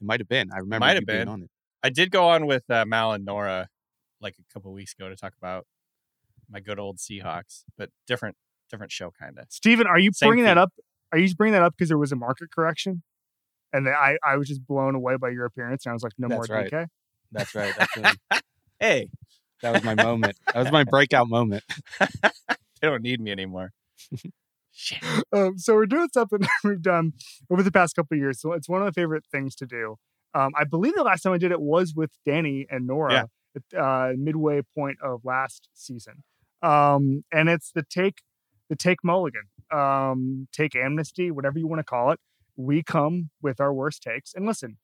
[0.00, 0.50] It might have been.
[0.52, 1.28] I remember Might you have being been.
[1.28, 1.50] on it.
[1.82, 3.68] I did go on with uh, Mal and Nora
[4.20, 5.66] like a couple weeks ago to talk about
[6.50, 8.36] my good old Seahawks, but different
[8.70, 9.46] different show kind of.
[9.48, 10.72] Steven, are you Same bringing that up?
[11.12, 13.02] Are you bringing that up because there was a market correction?
[13.72, 16.12] And then I, I was just blown away by your appearance, and I was like,
[16.18, 16.70] no That's more right.
[16.70, 16.86] DK.
[17.32, 17.74] That's right.
[17.76, 18.42] That's.
[18.78, 19.08] Hey,
[19.62, 20.36] that was my moment.
[20.52, 21.64] That was my breakout moment.
[21.98, 23.72] they don't need me anymore.
[24.70, 25.02] Shit.
[25.32, 27.14] um, so we're doing something we've done
[27.50, 28.38] over the past couple of years.
[28.38, 29.96] So it's one of my favorite things to do.
[30.34, 33.78] Um, I believe the last time I did it was with Danny and Nora at
[33.78, 36.22] uh, midway point of last season.
[36.62, 38.18] Um, and it's the take,
[38.68, 42.20] the take mulligan, um, take amnesty, whatever you want to call it.
[42.56, 44.32] We come with our worst takes.
[44.34, 44.78] And listen,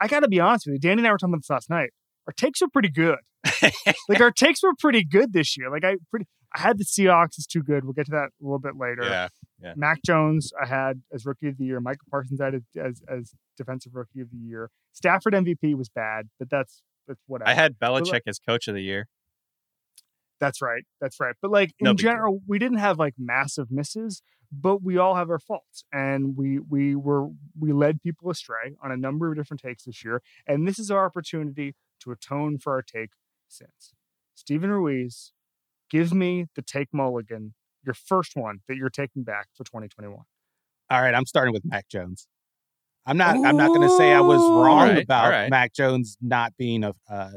[0.00, 0.78] I got to be honest with you.
[0.78, 1.90] Danny and I were talking about this last night.
[2.26, 3.18] Our takes are pretty good.
[4.08, 5.70] like our takes were pretty good this year.
[5.70, 7.84] Like I pretty, I had the Seahawks is too good.
[7.84, 9.04] We'll get to that a little bit later.
[9.04, 9.28] Yeah.
[9.62, 9.74] Yeah.
[9.76, 11.80] Mac Jones, I had as rookie of the year.
[11.80, 14.70] Micah Parsons, I had as as defensive rookie of the year.
[14.92, 17.48] Stafford MVP was bad, but that's that's whatever.
[17.48, 19.06] I had But, like, Belichick as coach of the year.
[20.38, 20.84] That's right.
[21.00, 21.34] That's right.
[21.40, 21.94] But like in deal.
[21.94, 26.58] general, we didn't have like massive misses, but we all have our faults, and we
[26.58, 27.28] we were
[27.58, 30.90] we led people astray on a number of different takes this year, and this is
[30.90, 33.10] our opportunity to atone for our take
[33.48, 33.94] sins.
[34.34, 35.32] Steven Ruiz,
[35.90, 37.54] give me the take mulligan,
[37.84, 40.18] your first one that you're taking back for 2021.
[40.88, 42.28] All right, I'm starting with Mac Jones.
[43.06, 43.36] I'm not.
[43.36, 45.50] I'm not going to say I was wrong Alright, about alright.
[45.50, 47.30] Mac Jones not being a, uh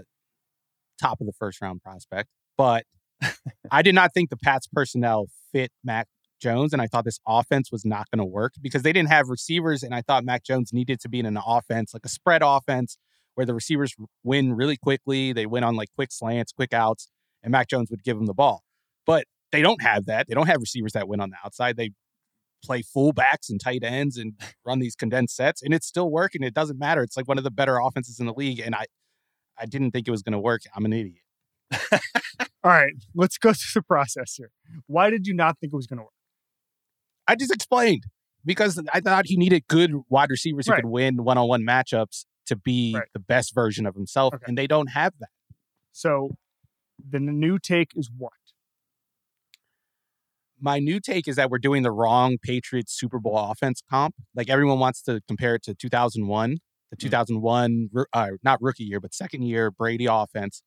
[1.00, 2.86] top of the first round prospect, but
[3.72, 6.08] I did not think the Pats personnel fit Mac
[6.40, 9.30] Jones, and I thought this offense was not going to work because they didn't have
[9.30, 12.42] receivers, and I thought Mac Jones needed to be in an offense like a spread
[12.44, 12.98] offense
[13.36, 15.34] where the receivers win really quickly.
[15.34, 17.10] They win on like quick slants, quick outs,
[17.44, 18.64] and Mac Jones would give them the ball.
[19.06, 20.28] But they don't have that.
[20.28, 21.78] They don't have receivers that win on the outside.
[21.78, 21.92] They
[22.64, 24.34] play fullbacks and tight ends and
[24.66, 26.44] run these condensed sets, and it's still working.
[26.44, 27.04] It doesn't matter.
[27.04, 28.86] It's like one of the better offenses in the league, and I,
[29.58, 30.62] I didn't think it was going to work.
[30.76, 31.24] I'm an idiot.
[32.64, 34.52] All right, let's go through the process here.
[34.88, 36.12] Why did you not think it was going to work?
[37.30, 38.04] I just explained
[38.44, 40.82] because I thought he needed good wide receivers who Right.
[40.82, 43.08] could win one-on-one matchups to be Right.
[43.14, 44.46] the best version of himself, Okay.
[44.48, 45.30] and they don't have that.
[45.92, 46.32] So
[46.98, 48.34] the new take is what?
[50.62, 54.16] my new take is that we're doing the wrong Patriots Super Bowl offense comp.
[54.36, 56.58] Like everyone wants to compare it to 2001,
[56.92, 60.62] the 2001, roo- uh, not rookie year, but second year Brady offense.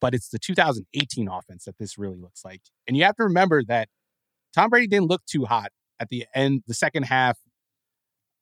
[0.00, 2.60] But it's the 2018 offense that this really looks like.
[2.86, 3.88] And you have to remember that
[4.54, 7.38] Tom Brady didn't look too hot at the end, the second half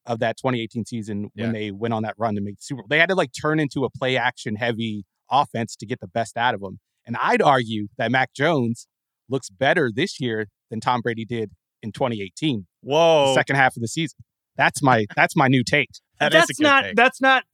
[0.06, 1.52] of that 2018 season when Yeah.
[1.52, 2.88] they went on that run to make the Super Bowl.
[2.88, 6.36] They had to like turn into a play action heavy offense to get the best
[6.36, 6.80] out of them.
[7.06, 8.86] And I'd argue that Mac Jones
[9.28, 13.32] looks better this year than Tom Brady did in 2018, the Whoa.
[13.34, 14.18] second half of the season.
[14.56, 15.88] That's my that's my new take.
[16.20, 16.96] That is that's a good not take.
[16.96, 17.44] that's not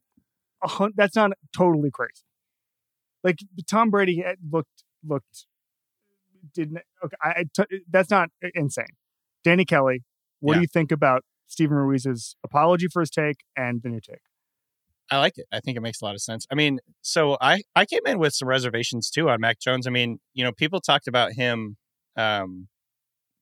[0.62, 2.22] a hun- that's not totally crazy.
[3.22, 3.38] Like
[3.70, 5.46] Tom Brady looked looked
[6.54, 7.16] didn't okay.
[7.22, 8.86] I, I t- that's not insane.
[9.48, 10.04] Danny Kelly,
[10.40, 14.20] what do you think about Steven Ruiz's apology for his take and the new take?
[15.10, 15.46] I like it.
[15.50, 16.46] I think it makes a lot of sense.
[16.52, 19.86] I mean, so I I came in with some reservations too on Mac Jones.
[19.86, 21.76] I mean, you know, people talked about him
[22.14, 22.68] um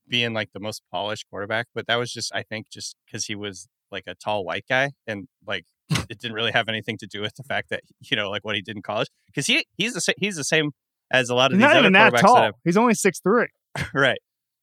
[0.08, 3.34] being like the most polished quarterback, but that was just I think just because he
[3.34, 5.64] was like a tall white guy and like
[6.08, 8.54] it didn't really have anything to do with the fact that you know like what
[8.54, 10.70] he did in college because he he's the he's the same
[11.10, 12.34] as a lot of He's these not other even that tall.
[12.36, 13.48] that He's only six three.
[13.94, 14.18] right.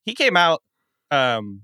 [0.06, 0.62] He came out,
[1.12, 1.62] um,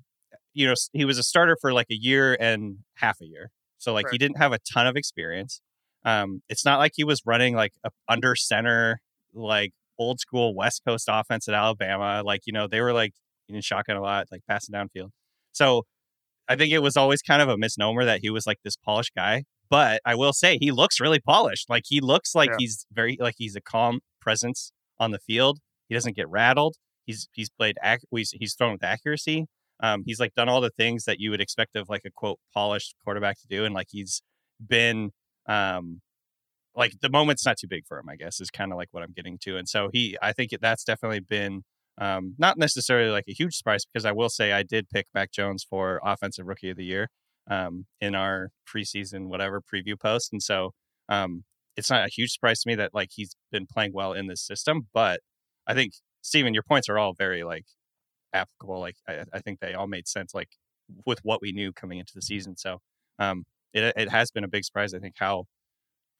[0.54, 3.52] you know, he was a starter for like a year and half a year.
[3.78, 5.62] So like he didn't have a ton of experience.
[6.06, 9.00] Um, it's not like he was running like a under center,
[9.34, 12.22] like old school West Coast offense at Alabama.
[12.26, 13.14] Like, you know, they were like
[13.48, 15.10] in shotgun a lot, like passing downfield.
[15.52, 15.84] So
[16.48, 19.14] I think it was always kind of a misnomer that he was like this polished
[19.16, 19.44] guy.
[19.70, 21.70] But I will say he looks really polished.
[21.70, 22.56] Like he looks like Yeah.
[22.60, 25.60] he's very like he's a calm presence on the field.
[25.88, 26.76] He doesn't get rattled.
[27.10, 29.48] He's he's played ac- he's, he's thrown with accuracy.
[29.82, 32.40] Um, he's like done all the things that you would expect of like a quote
[32.54, 34.22] polished quarterback to do, and like he's
[34.66, 35.10] been
[35.48, 36.02] um,
[36.76, 38.10] like the moment's not too big for him.
[38.10, 39.58] I guess is kind of like what I'm getting to.
[39.58, 41.64] And so he, I think that's definitely been
[41.98, 45.32] um, not necessarily like a huge surprise because I will say I did pick Mac
[45.32, 47.10] Jones for offensive rookie of the year
[47.50, 50.74] um, in our preseason whatever preview post, and so
[51.10, 51.44] um,
[51.76, 54.46] it's not a huge surprise to me that like he's been playing well in this
[54.46, 54.88] system.
[54.94, 55.22] But
[55.66, 55.94] I think
[56.30, 57.66] Steven, your points are all very like
[58.34, 58.80] applicable.
[58.80, 60.50] Like I, I think they all made sense like
[61.06, 62.56] with what we knew coming into the season.
[62.56, 62.80] So
[63.18, 64.94] um, it it has been a big surprise.
[64.94, 65.46] I think how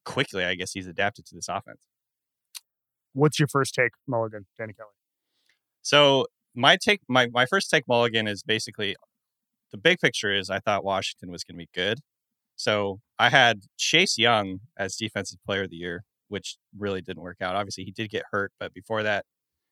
[0.04, 1.86] quickly I guess he's adapted to this offense.
[3.12, 4.90] What's your first take, Mulligan, Danny Kelly?
[5.82, 8.96] So my take, my my first take, Mulligan, is basically
[9.70, 12.00] the big picture is I thought Washington was going to be good.
[12.56, 17.38] So I had Chase Young as defensive player of the year, which really didn't work
[17.40, 17.54] out.
[17.54, 19.24] Obviously, he did get hurt, but before that,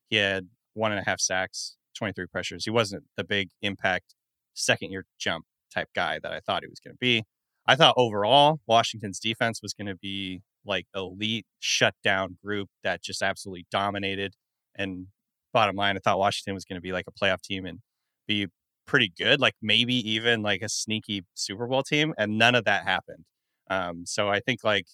[0.08, 2.64] he had one and a half sacks, 23 pressures.
[2.64, 4.14] He wasn't the big impact
[4.54, 7.24] second year jump type guy that I thought he was going to be.
[7.66, 13.22] I thought overall Washington's defense was going to be like elite shutdown group that just
[13.22, 14.34] absolutely dominated.
[14.74, 15.08] And
[15.52, 17.80] bottom line, I thought Washington was going to be like a playoff team and
[18.26, 18.46] be
[18.86, 22.14] pretty good, like maybe even like a sneaky Super Bowl team.
[22.16, 23.24] And none of that happened.
[23.70, 24.86] Um, so I think like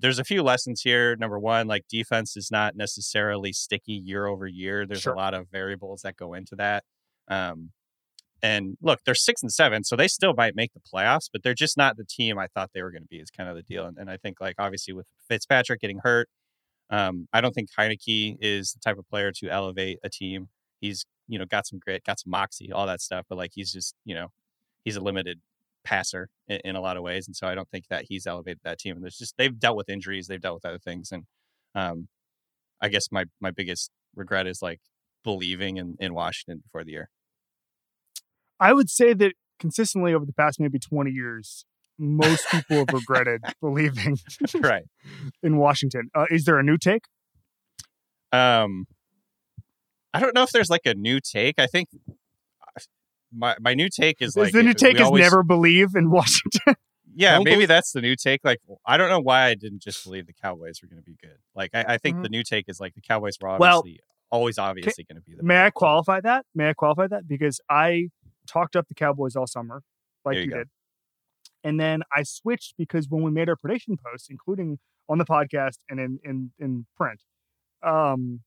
[0.00, 1.16] there's a few lessons here.
[1.16, 4.86] Number one, like defense is not necessarily sticky year over year.
[4.86, 5.12] There's sure.
[5.12, 6.84] a lot of variables that go into that.
[7.28, 7.70] Um,
[8.42, 11.54] and look, they're six and seven, so they still might make the playoffs, but they're
[11.54, 13.18] just not the team I thought they were going to be.
[13.18, 13.84] Is kind of the deal.
[13.84, 16.28] And, and, I think like obviously with Fitzpatrick getting hurt,
[16.88, 20.48] um, I don't think Heinicke is the type of player to elevate a team.
[20.80, 23.72] He's you know got some grit, got some moxie, all that stuff, but like he's
[23.72, 24.28] just you know
[24.84, 25.40] he's a limited
[25.84, 28.60] passer in, in, a lot of ways, and so I don't think that he's elevated
[28.64, 28.96] that team.
[28.96, 31.24] And there's just they've dealt with injuries, they've dealt with other things, and
[31.74, 32.08] um,
[32.80, 34.80] I guess my my biggest regret is like
[35.24, 37.10] believing in in Washington before the year.
[38.58, 41.64] I would say that consistently over the past maybe 20 years,
[41.98, 44.18] most people have regretted believing
[44.60, 44.84] right
[45.42, 46.10] in Washington.
[46.14, 47.04] Uh, is there a new take?
[48.32, 48.86] Um,
[50.12, 51.58] I don't know if there's like a new take.
[51.58, 51.88] I think
[53.32, 56.10] my my new take is, is like the new take is always, never believe in
[56.10, 56.74] Washington.
[57.14, 57.68] Yeah, maybe believe.
[57.68, 58.40] that's the new take.
[58.44, 61.16] Like, I don't know why I didn't just believe the Cowboys were going to be
[61.20, 61.38] good.
[61.54, 62.22] Like, I, I think mm-hmm.
[62.22, 65.34] the new take is like the Cowboys were obviously well, always obviously going to be
[65.34, 65.42] the.
[65.42, 66.46] May I qualify that?
[66.54, 68.08] May I qualify that because I
[68.46, 69.82] talked up the Cowboys all summer,
[70.24, 70.68] like you, you did.
[71.62, 75.78] And then I switched because when we made our prediction posts, including on the podcast
[75.88, 77.22] and in in, in print,
[77.82, 78.40] um,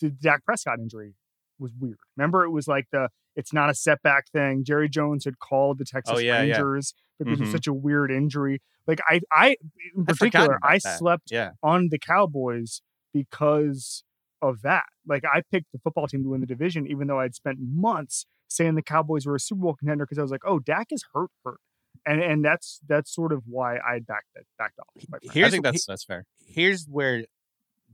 [0.00, 1.14] the Dak Prescott injury
[1.60, 1.98] was weird.
[2.16, 4.64] Remember, it was like the it's not a setback thing.
[4.64, 7.24] Jerry Jones had called the Texas oh, yeah, Rangers yeah.
[7.24, 7.42] because mm-hmm.
[7.42, 8.60] it was such a weird injury.
[8.86, 9.56] Like I, I
[9.96, 11.52] in particular, I, I slept yeah.
[11.62, 14.04] on the Cowboys because
[14.42, 14.84] of that.
[15.06, 18.26] Like I picked the football team to win the division, even though I'd spent months
[18.48, 21.04] saying the Cowboys were a Super Bowl contender because I was like, oh, Dak is
[21.14, 21.60] hurt, hurt,
[22.04, 25.20] and and that's that's sort of why I backed that backed off.
[25.32, 26.24] Here's, I think that's that's fair.
[26.44, 27.24] Here's where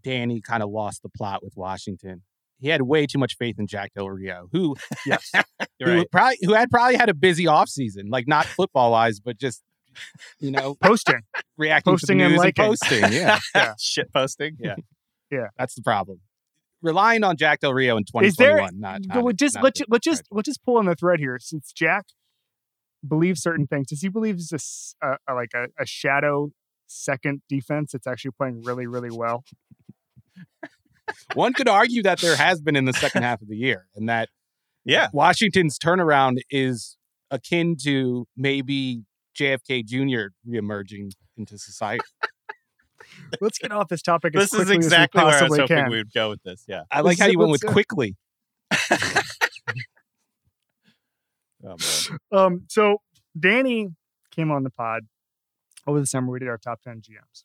[0.02, 2.22] Danny kind of lost the plot with Washington.
[2.58, 5.30] He had way too much faith in Jack Del Rio, who yes,
[5.82, 6.10] who right.
[6.10, 9.62] probably who had probably had a busy offseason, like not football wise, but just
[10.40, 11.20] you know posting,
[11.56, 12.64] reacting, posting and liking.
[12.64, 13.74] posting, yeah, yeah.
[13.78, 14.76] shit posting, yeah,
[15.30, 15.48] yeah.
[15.58, 16.20] That's the problem
[16.82, 18.28] relying on Jack Del Rio in 2021.
[18.28, 21.18] Is there, not, not, just not let's let's just let's just pull on the thread
[21.20, 21.38] here.
[21.40, 22.06] Since Jack
[23.06, 26.50] believes certain things, does he believe it's a, a, like a, a shadow
[26.86, 29.44] second defense that's actually playing really really well?
[31.34, 34.08] One could argue that there has been in the second half of the year, and
[34.08, 34.28] that
[34.84, 36.96] yeah, Washington's turnaround is
[37.30, 39.02] akin to maybe
[39.38, 40.28] JFK Jr.
[40.48, 42.04] reemerging into society.
[43.40, 44.32] Let's get off this topic.
[44.32, 45.90] this is exactly where I was hoping can.
[45.90, 46.64] we would go with this.
[46.66, 48.16] Yeah, I like how you went with quickly.
[51.64, 51.76] oh,
[52.32, 52.98] um, so
[53.38, 53.88] Danny
[54.30, 55.02] came on the pod
[55.86, 56.32] over the summer.
[56.32, 57.44] We did our top ten GMs.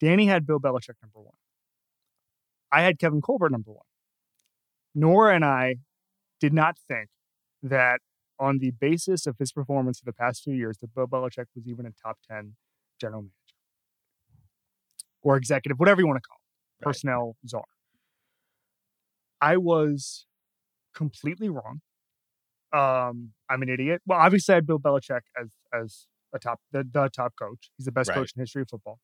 [0.00, 1.34] Danny had Bill Belichick number one.
[2.74, 3.84] I had Kevin Colbert number one.
[4.96, 5.76] Nora and I
[6.40, 7.08] did not think
[7.62, 8.00] that
[8.38, 11.68] on the basis of his performance for the past few years that Bill Belichick was
[11.68, 12.56] even a top 10
[13.00, 13.32] general manager
[15.22, 16.90] or executive, whatever you want to call it, right.
[16.90, 17.62] personnel czar.
[19.40, 20.26] I was
[20.94, 21.80] completely wrong.
[22.72, 24.02] Um, I'm an idiot.
[24.04, 27.70] Well, obviously, I had Bill Belichick as as a top the, the top coach.
[27.76, 28.16] He's the best right.
[28.16, 28.98] coach in history of football.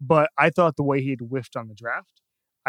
[0.00, 2.20] But I thought the way he had whiffed on the draft,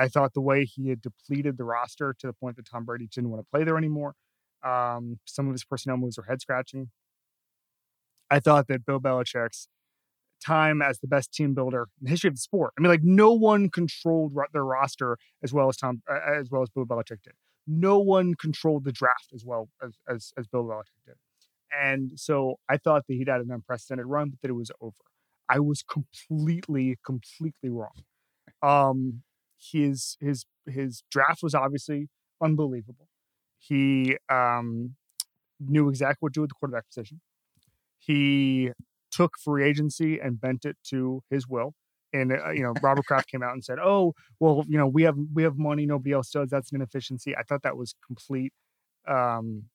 [0.02, 3.08] I thought the way he had depleted the roster to the point that Tom Brady
[3.08, 4.16] didn't want to play there anymore.
[4.64, 6.90] Um, some of his personnel moves were head scratching.
[8.32, 9.68] I thought that Bill Belichick's
[10.44, 12.74] time as the best team builder in the history of the sport.
[12.76, 16.70] I mean, like no one controlled their roster as well as Tom, as well as
[16.70, 17.34] Bill Belichick did.
[17.68, 21.16] No one controlled the draft as well as as, as Bill Belichick did.
[21.80, 24.96] And so I thought that he'd had an unprecedented run, but that it was over.
[25.48, 28.04] I was completely, completely wrong.
[28.64, 29.22] Um,
[29.72, 32.10] his his his draft was obviously
[32.42, 33.08] unbelievable.
[33.58, 34.96] He um,
[35.60, 37.22] knew exactly what to do with the quarterback position.
[38.00, 38.72] He
[39.12, 41.74] took free agency and bent it to his will.
[42.14, 45.04] And uh, you know, Robert Kraft came out and said, "Oh, well, you know, we
[45.04, 46.50] have we have money, nobody else does.
[46.50, 48.52] That's an inefficiency." I thought that was complete.
[49.08, 49.66] Um,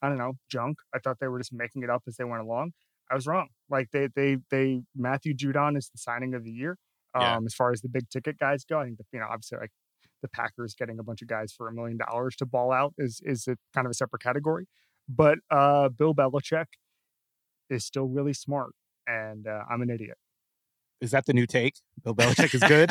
[0.00, 0.78] I don't know, junk.
[0.94, 2.72] I thought they were just making it up as they went along.
[3.10, 3.48] I was wrong.
[3.68, 6.78] Like they they they Matthew Judon is the signing of the year.
[7.14, 7.38] Um, Yeah.
[7.46, 9.70] as far as the big ticket guys go, I think the, you know obviously like
[10.22, 13.20] the Packers getting a bunch of guys for a million dollars to ball out is
[13.24, 14.66] is a kind of a separate category.
[15.08, 16.66] But uh, Bill Belichick
[17.68, 18.72] is still really smart,
[19.06, 20.16] and uh, I'm an idiot.
[21.00, 21.74] Is that the new take?
[22.04, 22.90] Bill Belichick is good.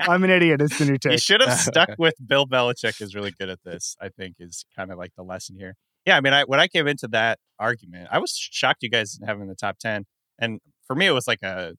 [0.00, 0.60] I'm an idiot.
[0.62, 1.12] It's the new take.
[1.12, 4.64] You should have stuck with Bill Belichick is really good at this, I think is
[4.76, 5.74] kind of like the lesson here.
[6.06, 9.12] Yeah, I mean, I when I came into that argument, I was shocked you guys
[9.14, 10.04] didn't have him in the top 10.
[10.38, 11.74] And for me, it was like a,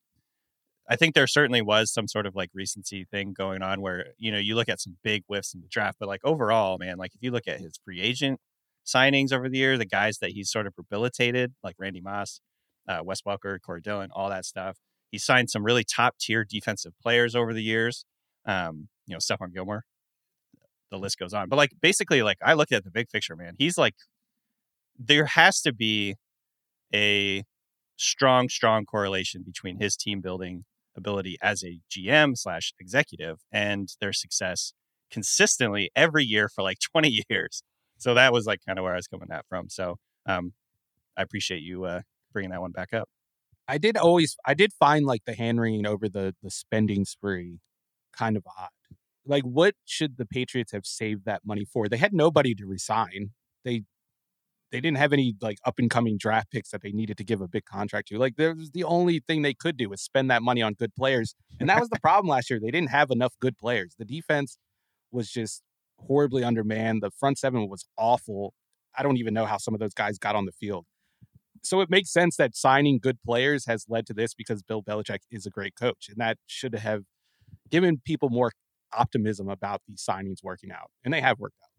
[0.88, 4.32] I think there certainly was some sort of like recency thing going on where, you
[4.32, 7.16] know, you look at some big whiffs in the draft, but like overall, man, like
[7.16, 8.40] if you look at his free agent
[8.86, 12.40] signings over the year, the guys that he's sort of rehabilitated, like Randy Moss,
[12.88, 14.78] uh, Wes Welker, Corey Dillon, all that stuff.
[15.12, 18.06] He signed some really top tier defensive players over the years.
[18.46, 19.86] Um, you know, Stephon Gilmore,
[20.92, 21.50] the list goes on.
[21.50, 23.54] But like basically, like I look at the big picture, man.
[23.58, 23.96] He's like
[24.98, 26.16] there has to be
[26.94, 27.44] a
[27.98, 30.66] strong, strong correlation between his team building
[30.98, 34.74] ability as a GM slash executive and their success
[35.12, 37.64] consistently every year for like 20 years.
[37.98, 39.70] So that was like kind of where I was coming at from.
[39.70, 40.54] So um,
[41.18, 42.02] I appreciate you uh,
[42.34, 43.08] bringing that one back up.
[43.68, 47.60] I did always I did find like the hand wringing over the the spending spree
[48.16, 48.70] kind of odd.
[49.26, 51.90] Like what should the Patriots have saved that money for?
[51.90, 53.32] They had nobody to resign.
[53.64, 53.84] They
[54.76, 57.40] they didn't have any like up and coming draft picks that they needed to give
[57.40, 58.18] a big contract to.
[58.18, 60.94] Like there was the only thing they could do was spend that money on good
[60.96, 61.34] players.
[61.62, 62.60] And that was the problem last year.
[62.60, 63.96] They didn't have enough good players.
[63.98, 64.58] The defense
[65.14, 65.64] was just
[65.98, 67.02] horribly undermanned.
[67.02, 68.54] The front seven was awful.
[68.98, 70.86] I don't even know how some of those guys got on the field
[71.66, 75.20] so it makes sense that signing good players has led to this because Bill Belichick
[75.32, 77.04] is a great coach, and that should have
[77.70, 78.52] given people more
[78.94, 81.75] optimism about these signings working out, and they have worked out.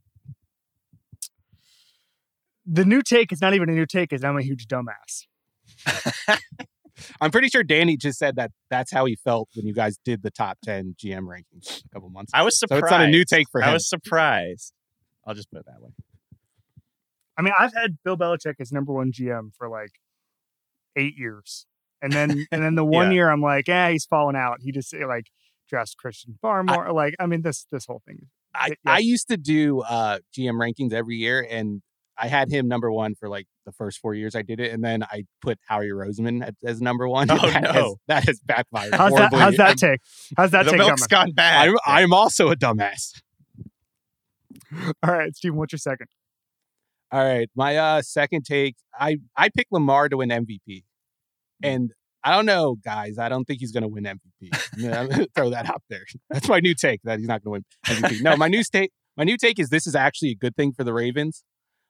[2.66, 4.12] The new take is not even a new take.
[4.12, 5.26] Is I'm a huge dumbass.
[7.20, 10.22] I'm pretty sure Danny just said that that's how he felt when you guys did
[10.22, 12.40] the top 10 GM rankings a couple months ago.
[12.40, 12.84] I was So surprised.
[12.84, 13.68] it's not a new take for him.
[13.68, 14.72] I was surprised.
[15.26, 15.90] I'll just put it that way.
[17.36, 19.90] I mean, I've had Bill Belichick as number one GM for like
[20.96, 21.66] eight years,
[22.00, 23.14] and then and then the one Yeah.
[23.16, 24.58] year I'm like, yeah, he's falling out.
[24.62, 25.26] He just eh, like
[25.68, 26.94] drafts Christian Barmore.
[26.94, 28.28] like, I mean, this this whole thing.
[28.54, 28.76] I, Yes.
[28.86, 31.82] I used to do uh, GM rankings every year, and
[32.18, 34.82] I had him number one for like the first four years I did it, and
[34.82, 37.30] then I put Howie Roseman as, as number one.
[37.30, 37.72] Oh, that no.
[37.72, 38.94] has, that has backfired.
[38.94, 39.34] How's that?
[39.34, 40.00] How's that take?
[40.36, 41.28] How's that the take milk's coming?
[41.28, 41.68] gone bad.
[41.68, 43.20] I'm, I'm also a dumbass.
[45.02, 46.08] All right, Steven, what's your second?
[47.12, 50.82] All right, my uh second take, I I picked Lamar to win MVP,
[51.62, 51.92] and
[52.24, 53.18] I don't know, guys.
[53.18, 54.50] I don't think he's going to win MVP.
[54.74, 56.04] I'm gonna- I'm gonna throw that out there.
[56.28, 58.22] That's my new take that he's not going to win MVP.
[58.22, 60.82] No, my new take, my new take is this is actually a good thing for
[60.82, 61.44] the Ravens.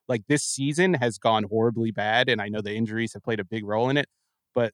[0.09, 3.45] Like this season has gone horribly bad, and I know the injuries have played a
[3.45, 4.09] big role in it.
[4.55, 4.73] But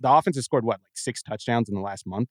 [0.00, 2.28] the offense has scored what like six touchdowns in the last month,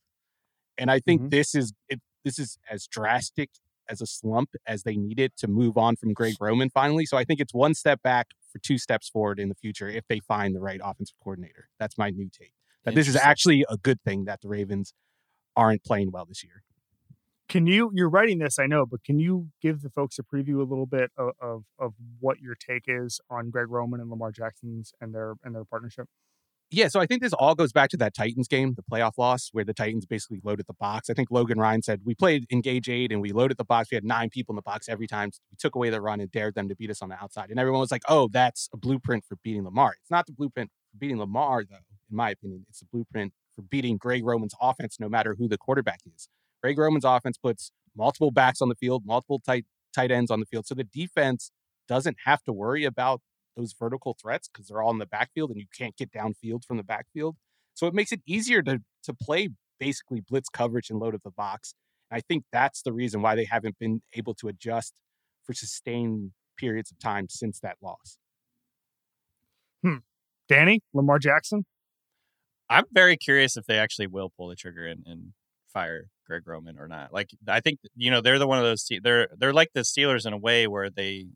[0.78, 1.30] and I think Mhm.
[1.32, 2.02] this is it.
[2.24, 3.52] This is as drastic
[3.88, 7.06] as a slump as they needed to move on from Greg Roman finally.
[7.06, 10.08] So I think it's one step back for two steps forward in the future if
[10.08, 11.70] they find the right offensive coordinator.
[11.80, 12.52] That's my new take.
[12.84, 14.94] That this is actually a good thing that the Ravens
[15.56, 16.64] aren't playing well this year.
[17.48, 17.92] Can you?
[17.94, 20.88] You're writing this, I know, but can you give the folks a preview a little
[20.88, 25.14] bit of of, of what your take is on Greg Roman and Lamar Jackson's and
[25.14, 26.08] their and their partnership?
[26.72, 29.50] Yeah, so I think this all goes back to that Titans game, the playoff loss,
[29.52, 31.12] where the Titans basically loaded the box.
[31.12, 33.92] I think Logan Ryan said we played engage eight and we loaded the box.
[33.92, 35.30] We had nine people in the box every time.
[35.52, 37.52] We took away the run and dared them to beat us on the outside.
[37.52, 40.72] And everyone was like, "Oh, that's a blueprint for beating Lamar." It's not the blueprint
[40.92, 41.76] for beating Lamar, though.
[42.10, 45.58] In my opinion, it's the blueprint for beating Greg Roman's offense, no matter who the
[45.58, 46.28] quarterback is.
[46.62, 50.46] Greg Roman's offense puts multiple backs on the field, multiple tight tight ends on the
[50.46, 51.52] field, so the defense
[51.88, 53.22] doesn't have to worry about
[53.56, 56.78] those vertical threats because they're all in the backfield and you can't get downfield from
[56.78, 57.38] the backfield.
[57.74, 59.50] So it makes it easier to to play
[59.80, 61.74] basically blitz coverage and load of the box.
[62.10, 64.94] And I think that's the reason why they haven't been able to adjust
[65.44, 68.18] for sustained periods of time since that loss.
[69.84, 69.98] Hmm.
[70.48, 71.66] Danny, Lamar Jackson.
[72.70, 75.34] I'm very curious if they actually will pull the trigger and, and
[75.76, 77.14] fire Greg Roman or not.
[77.14, 80.26] Like I think you know they're the one of those they're they're like the Steelers
[80.26, 81.28] in a way where they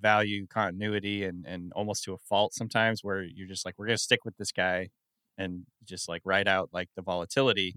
[0.00, 3.98] value continuity and and almost to a fault sometimes where you're just like we're gonna
[3.98, 4.88] stick with this guy
[5.38, 7.74] and just like ride out like the volatility.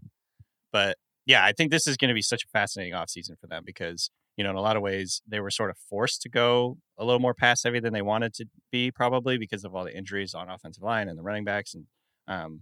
[0.71, 3.63] But yeah, I think this is going to be such a fascinating offseason for them
[3.65, 6.77] because you know in a lot of ways they were sort of forced to go
[6.97, 9.97] a little more pass heavy than they wanted to be probably because of all the
[9.97, 11.85] injuries on offensive line and the running backs and
[12.27, 12.61] um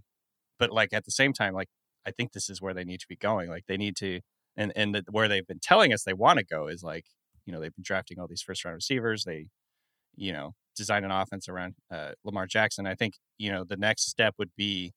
[0.58, 1.68] but like at the same time like
[2.06, 4.20] I think this is where they need to be going like they need to
[4.56, 7.04] and and the, where they've been telling us they want to go is like
[7.44, 9.46] you know they've been drafting all these first round receivers they
[10.16, 14.08] you know design an offense around uh, Lamar Jackson I think you know the next
[14.08, 14.92] step would be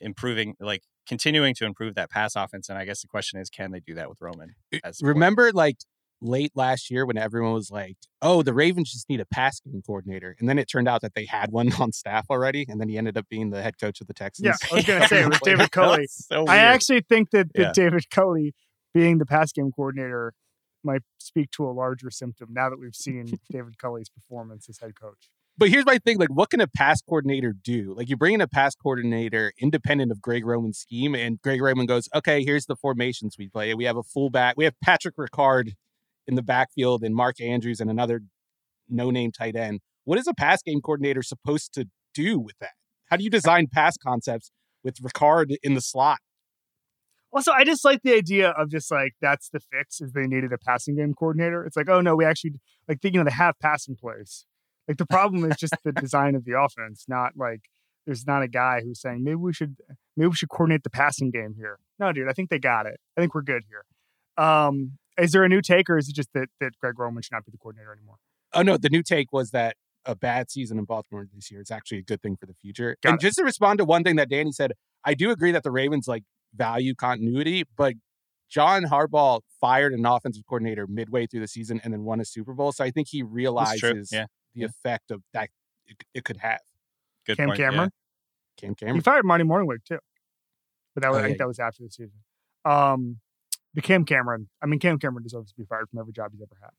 [0.00, 3.72] improving like continuing to improve that pass offense and I guess the question is can
[3.72, 5.76] they do that with Roman as Remember, like
[6.24, 9.82] late last year when everyone was like, "Oh, the Ravens just need a pass game
[9.86, 12.88] coordinator," and then it turned out that they had one on staff already, and then
[12.88, 14.46] he ended up being the head coach of the Texans.
[14.46, 16.06] Yeah, I was gonna say it was David Culley.
[16.08, 17.72] so I actually think that, that Yeah.
[17.72, 18.54] David Culley
[18.92, 20.32] being the pass game coordinator
[20.82, 24.98] might speak to a larger symptom now that we've seen David Culley's performance as head
[25.00, 25.28] coach.
[25.56, 27.94] But here's my thing: like, what can a pass coordinator do?
[27.96, 31.86] Like, you bring in a pass coordinator independent of Greg Roman's scheme, and Greg Roman
[31.86, 33.72] goes, "Okay, here's the formations we play.
[33.74, 34.56] We have a fullback.
[34.56, 35.74] We have Patrick Ricard
[36.26, 38.22] in the backfield, and Mark Andrews, and another
[38.88, 39.80] no-name tight end.
[40.04, 42.72] What is a pass game coordinator supposed to do with that?
[43.10, 44.50] How do you design pass concepts
[44.82, 46.18] with Ricard in the slot?
[47.32, 50.52] Also, I just like the idea of just like that's the fix is they needed
[50.52, 51.64] a passing game coordinator.
[51.64, 52.52] It's like, oh no, we actually
[52.88, 54.46] like you know they have passing plays.
[54.86, 57.62] Like the problem is just the design of the offense, not like
[58.06, 59.76] there's not a guy who's saying maybe we should
[60.16, 61.78] maybe we should coordinate the passing game here.
[61.98, 63.00] No, dude, I think they got it.
[63.16, 63.84] I think we're good here.
[64.44, 67.32] Um, is there a new take or is it just that that Greg Roman should
[67.32, 68.16] not be the coordinator anymore?
[68.52, 71.70] Oh no, the new take was that a bad season in Baltimore this year is
[71.70, 72.96] actually a good thing for the future.
[73.02, 73.22] Got and it.
[73.22, 74.72] just to respond to one thing that Danny said,
[75.04, 77.94] I do agree that the Ravens like value continuity, but
[78.50, 82.52] John Harbaugh fired an offensive coordinator midway through the season and then won a Super
[82.52, 82.70] Bowl.
[82.72, 84.26] So I think he realizes Yeah.
[84.54, 85.48] the effect of that
[85.86, 86.60] it, it could have.
[87.26, 87.58] Good Cam point.
[87.58, 87.70] yeah.
[87.70, 87.90] Cameron.
[88.58, 89.00] Cam He Cameron.
[89.00, 89.98] fired Marty Mornhinweg too,
[90.94, 91.38] but that was, Oh, I think yeah.
[91.44, 92.18] that was after the season.
[92.66, 93.20] Um,
[93.74, 94.48] the Cam Cameron.
[94.62, 96.70] I mean, Cam Cameron deserves to be fired from every job he's ever had.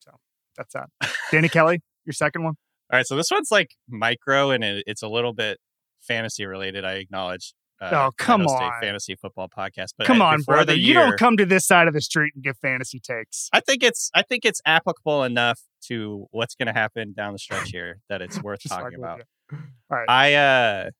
[0.00, 0.12] So
[0.56, 0.88] that's that.
[1.32, 2.54] Danny Kelly, your second one.
[2.92, 5.58] All right, so this one's like micro and it, it's a little bit
[6.00, 6.84] fantasy related.
[6.84, 7.54] I acknowledge.
[7.80, 8.80] Uh, Oh, come on.
[8.82, 9.94] fantasy football podcast.
[9.96, 10.72] But Come uh, on, brother.
[10.72, 13.48] the You don't come to this side of the street and give fantasy takes.
[13.54, 17.38] I think it's I think it's applicable enough to what's going to happen down the
[17.38, 19.22] stretch here that it's worth talking about.
[19.50, 19.58] All
[19.90, 20.04] right.
[20.08, 20.90] I uh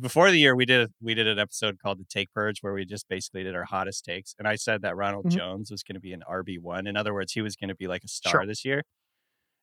[0.00, 2.84] before the year we did we did an episode called the Take Purge where we
[2.84, 5.36] just basically did our hottest takes, and I said that Ronald Mhm.
[5.36, 6.86] Jones was going to be an RB one.
[6.86, 8.46] In other words, he was going to be like a star Sure.
[8.46, 8.82] this year.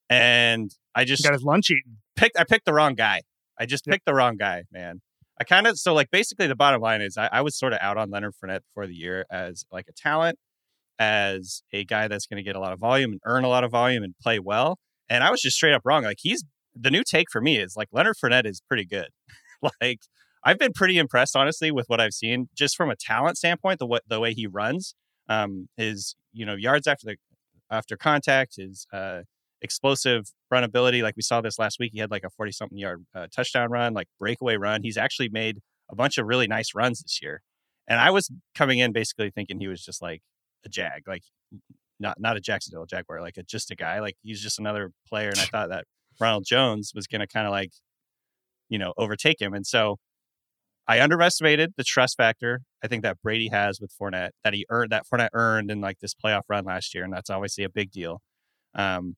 [0.10, 1.98] And I just got his lunch eaten.
[2.16, 3.22] picked I picked the wrong guy.
[3.60, 3.94] I just Yep.
[3.94, 5.02] picked the wrong guy, man.
[5.40, 7.80] I kind of so like basically the bottom line is I, I was sort of
[7.82, 10.38] out on Leonard Fournette before the year as like a talent,
[10.98, 13.64] as a guy that's going to get a lot of volume and earn a lot
[13.64, 14.78] of volume and play well.
[15.08, 16.04] And I was just straight up wrong.
[16.04, 16.44] Like he's
[16.76, 19.10] the new take for me is like Leonard Fournette is pretty good.
[19.82, 20.02] like
[20.44, 23.80] I've been pretty impressed honestly with what I've seen just from a talent standpoint.
[23.80, 24.96] The way the way he runs,
[25.28, 27.18] um, his you know yards after the
[27.72, 29.22] after contact, his uh,
[29.62, 31.02] explosive run ability.
[31.02, 33.70] Like we saw this last week, he had like a 40 something yard uh, touchdown
[33.70, 34.82] run, like breakaway run.
[34.84, 37.42] He's actually made a bunch of really nice runs this year.
[37.88, 40.22] And I was coming in basically thinking he was just like
[40.66, 41.24] a jag, like
[42.00, 44.00] not not a Jacksonville Jaguar, like a, just a guy.
[44.00, 45.30] Like he's just another player.
[45.30, 45.86] And I thought that
[46.20, 47.72] Ronald Jones was going to kind of like,
[48.70, 49.54] you know, overtake him.
[49.54, 49.98] And so
[50.88, 52.62] I underestimated the trust factor.
[52.84, 56.00] I think that Brady has with Fournette that he earned that Fournette earned in like
[56.00, 58.22] this playoff run last year, and that's obviously a big deal.
[58.74, 59.16] Um,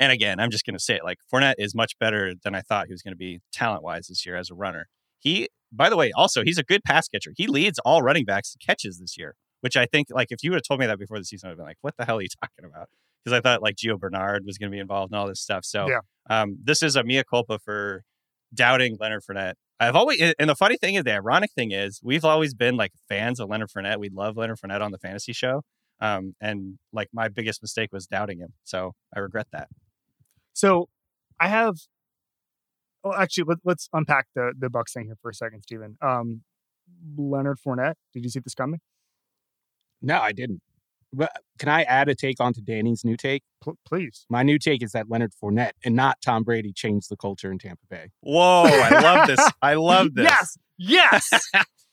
[0.00, 2.60] and again, I'm just going to say it like Fournette is much better than I
[2.60, 4.88] thought he was going to be talent wise this year as a runner.
[5.20, 7.32] He, by the way, also he's a good pass catcher.
[7.36, 10.50] He leads all running backs in catches this year, which I think like if you
[10.50, 12.18] would have told me that before the season, I'd have been like, what the hell
[12.18, 12.88] are you talking about?
[13.24, 15.64] Because I thought like Gio Bernard was going to be involved in all this stuff.
[15.64, 16.00] So Yeah.
[16.28, 18.02] um, this is a mea culpa for
[18.54, 19.54] doubting Leonard Fournette.
[19.80, 22.92] I've always, and the funny thing is, the ironic thing is, we've always been like
[23.08, 23.98] fans of Leonard Fournette.
[23.98, 25.62] We love Leonard Fournette on the fantasy show.
[26.00, 28.54] Um, and like my biggest mistake was doubting him.
[28.64, 29.68] So I regret that.
[30.52, 30.88] So
[31.40, 31.74] I have.
[33.02, 35.96] Well, actually, let, let's unpack the the Bucs thing here for a second, Steven.
[36.00, 36.42] Um,
[37.16, 37.94] Leonard Fournette.
[38.12, 38.80] Did you see this coming?
[40.00, 40.62] No, I didn't.
[41.16, 43.42] But can I add a take onto Danny's new take?
[43.62, 44.26] Pl- please.
[44.28, 47.58] My new take is that Leonard Fournette and not Tom Brady changed the culture in
[47.58, 48.08] Tampa Bay.
[48.20, 49.50] Whoa, I love this.
[49.62, 50.26] I love this.
[50.76, 51.30] Yes.
[51.32, 51.40] Yes.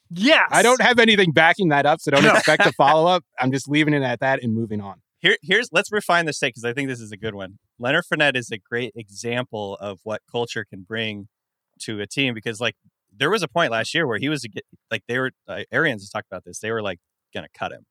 [0.09, 0.47] yes.
[0.51, 2.34] I don't have anything backing that up, so don't No.
[2.34, 3.24] expect a follow up.
[3.39, 5.01] I'm just leaving it at that and moving on.
[5.19, 7.59] Here, here's let's refine this take because I think this is a good one.
[7.78, 11.28] Leonard Fournette is a great example of what culture can bring
[11.82, 12.76] to a team because, like,
[13.15, 14.43] there was a point last year where he was
[14.89, 16.57] like they were uh, Arians talked about this.
[16.57, 16.97] They were like
[17.36, 17.86] going to cut him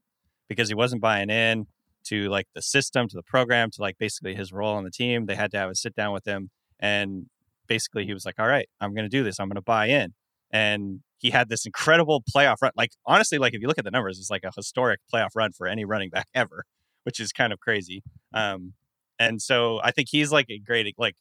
[0.50, 1.66] because he wasn't buying in
[2.04, 5.26] to like the system, to the program, to like basically his role on the team.
[5.26, 7.26] They had to have a sit down with him and
[7.68, 9.38] basically he was like, "All right, I'm going to do this.
[9.38, 10.12] I'm going to buy in."
[10.50, 12.72] And he had this incredible playoff run.
[12.76, 15.52] Like honestly, like if you look at the numbers, it's like a historic playoff run
[15.52, 16.64] for any running back ever,
[17.04, 18.02] which is kind of crazy.
[18.34, 18.74] Um,
[19.18, 21.16] and so I think he's like a great like,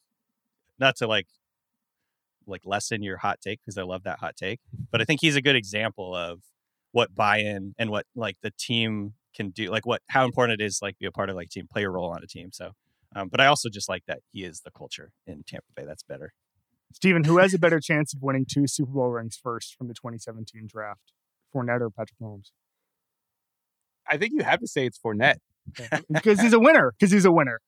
[0.80, 1.28] not to like
[2.48, 4.60] like lessen your hot take because I love that hot take,
[4.92, 6.40] but I think he's a good example of
[6.92, 10.80] what buy-in and what like the team can do, like what how important it is
[10.82, 12.50] like be a part of like team, play a role on a team.
[12.52, 12.72] So,
[13.16, 15.84] um, but I also just like that he is the culture in Tampa Bay.
[15.86, 16.34] That's better.
[16.94, 19.94] Steven, who has a better chance of winning two Super Bowl rings first from the
[19.94, 21.14] 2017 draft,
[21.56, 22.52] Fournette or Patrick Mahomes?
[24.10, 25.38] I think you have to say it's Fournette
[26.12, 26.94] because he's a winner.
[27.00, 27.62] Because he's a winner,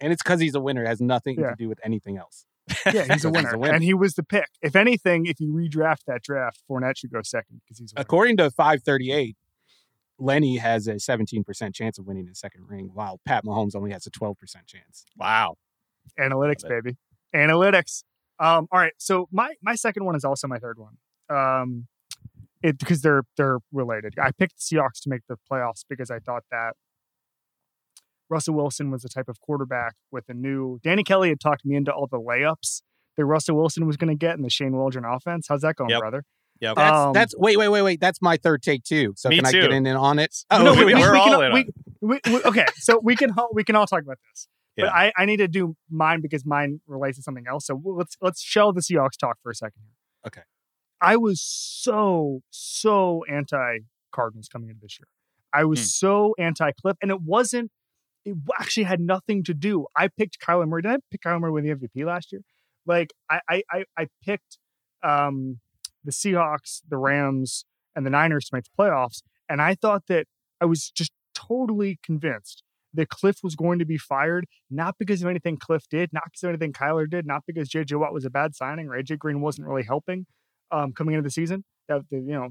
[0.00, 0.84] and it's because he's a winner.
[0.84, 1.50] It has nothing Yeah.
[1.50, 2.46] to do with anything else.
[2.86, 4.46] yeah, he's a winner, and he was the pick.
[4.62, 8.02] If anything, if you redraft that draft, Fournette should go second because he's a winner.
[8.02, 9.36] According to 538,
[10.22, 14.06] Lenny has a 17% chance of winning his second ring, while Pat Mahomes only has
[14.06, 15.04] a 12% chance.
[15.16, 15.56] Wow.
[16.18, 16.96] analytics, baby,
[17.34, 18.04] analytics.
[18.38, 20.96] Um, all right, so my my second one is also my third one.
[21.28, 21.86] Um,
[22.62, 24.14] it because they're they're related.
[24.18, 26.74] I picked the Seahawks to make the playoffs because I thought that
[28.28, 30.78] Russell Wilson was the type of quarterback with a new.
[30.82, 32.82] Danny Kelly had talked me into all the layups
[33.16, 35.46] that Russell Wilson was going to get in the Shane Waldron offense.
[35.48, 36.00] How's that going, Yep.
[36.00, 36.24] brother?
[36.62, 36.76] Yep.
[36.76, 38.00] That's, Um, that's wait, wait, wait, wait.
[38.00, 39.12] That's my third take too.
[39.16, 40.34] So Me can I get in and on it?
[40.50, 41.52] Oh, No, we, we- are we all can- in.
[41.52, 41.74] we- on it.
[42.00, 44.86] We, we- okay, so we can all- we can all talk about this, Yeah.
[44.86, 47.66] but I, I need to do mine because mine relates to something else.
[47.66, 49.92] So let's let's shell the Seahawks talk for a second here.
[50.28, 50.42] Okay.
[51.00, 53.78] I was so so anti
[54.12, 55.08] Cardinals coming into this year.
[55.52, 55.84] I was Hmm.
[55.84, 57.70] so anti Cliff, and it wasn't.
[58.24, 59.86] It actually had nothing to do.
[59.96, 60.82] I picked Kyler Murray.
[60.82, 62.42] Did I pick Kyler Murray with the MVP last year?
[62.86, 64.58] Like I I I, I picked
[65.02, 65.58] um,
[66.04, 70.26] the Seahawks, the Rams, and the Niners to make the playoffs, and I thought that
[70.60, 72.62] I was just totally convinced
[72.94, 76.44] that Cliff was going to be fired, not because of anything Cliff did, not because
[76.44, 79.40] of anything Kyler did, not because JJ Watt was a bad signing or AJ Green
[79.40, 80.26] wasn't really helping
[80.70, 81.64] um, coming into the season.
[81.88, 82.48] That the, you know,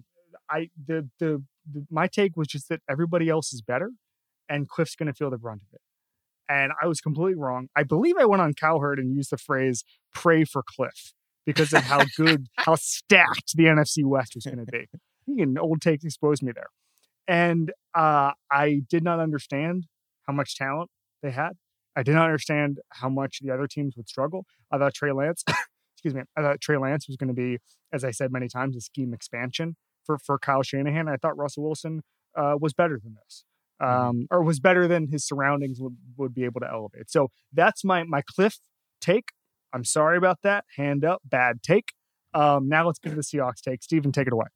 [0.50, 3.92] I the, the the my take was just that everybody else is better,
[4.50, 5.82] and Cliff's going to feel the brunt of it.
[6.50, 7.68] And I was completely wrong.
[7.76, 9.84] I believe I went on Cowherd and used the phrase
[10.14, 11.14] "pray for Cliff"
[11.46, 14.88] because of how good, how stacked the NFC West was going to be.
[15.42, 16.68] An old take exposed me there,
[17.28, 19.86] and uh, I did not understand
[20.28, 20.90] how much talent
[21.22, 21.52] they had.
[21.96, 24.46] I did not understand how much the other teams would struggle.
[24.72, 25.44] I thought Trey Lance,
[25.94, 27.60] excuse me, I thought Trey Lance was going to be,
[27.94, 31.08] as I said many times, a scheme expansion for for Kyle Shanahan.
[31.08, 32.02] I thought Russell Wilson
[32.36, 33.46] uh, was better than this,
[33.80, 37.10] um, or was better than his surroundings would would be able to elevate.
[37.10, 38.60] So that's my my Cliff
[39.00, 39.30] take.
[39.74, 40.66] I'm sorry about that.
[40.76, 41.94] Hand up, bad take.
[42.34, 43.84] Um, now let's get to the Seahawks take.
[43.84, 44.48] Steven, take it away.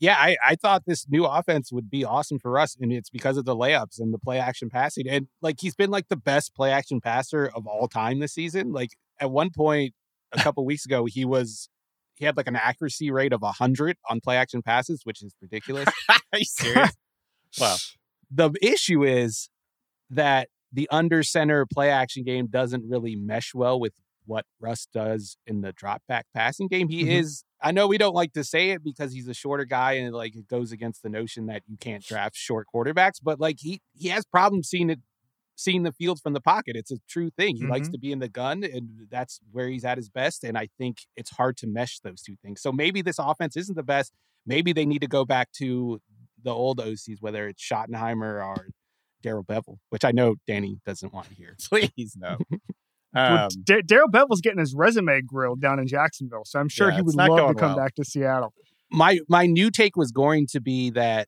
[0.00, 3.36] Yeah, I, I thought this new offense would be awesome for us, and it's because
[3.36, 5.08] of the layups and the play action passing.
[5.08, 8.72] And like he's been like the best play action passer of all time this season.
[8.72, 8.90] Like
[9.20, 9.94] at one point
[10.32, 11.68] a couple weeks ago, he was
[12.14, 15.88] he had like an accuracy rate of hundred on play action passes, which is ridiculous.
[16.08, 16.92] Are you serious?
[17.60, 17.76] wow.
[18.30, 19.50] the issue is
[20.10, 23.94] that the under center play action game doesn't really mesh well with
[24.26, 26.88] what Russ does in the drop back passing game.
[26.90, 27.20] He Mhm.
[27.20, 30.14] is, I know we don't like to say it because he's a shorter guy and
[30.14, 33.80] like it goes against the notion that you can't draft short quarterbacks, but like he
[33.94, 35.00] he has problems seeing it
[35.56, 36.76] seeing the field from the pocket.
[36.76, 37.56] It's a true thing.
[37.56, 37.92] He likes Mhm.
[37.92, 40.44] to be in the gun and that's where he's at his best.
[40.44, 42.60] And I think it's hard to mesh those two things.
[42.60, 44.12] So maybe this offense isn't the best.
[44.46, 46.00] Maybe they need to go back to
[46.42, 48.68] the old OCs, whether it's Schottenheimer or
[49.22, 51.54] Darrell Bevell, which I know Danny doesn't want to hear.
[51.70, 52.38] Please no.
[53.14, 56.96] Um, D- Darrell Bevell's getting his resume grilled down in Jacksonville, so I'm sure Yeah,
[56.96, 57.76] he would love to come well.
[57.76, 58.52] back to Seattle.
[58.92, 61.26] My my new take was going to be that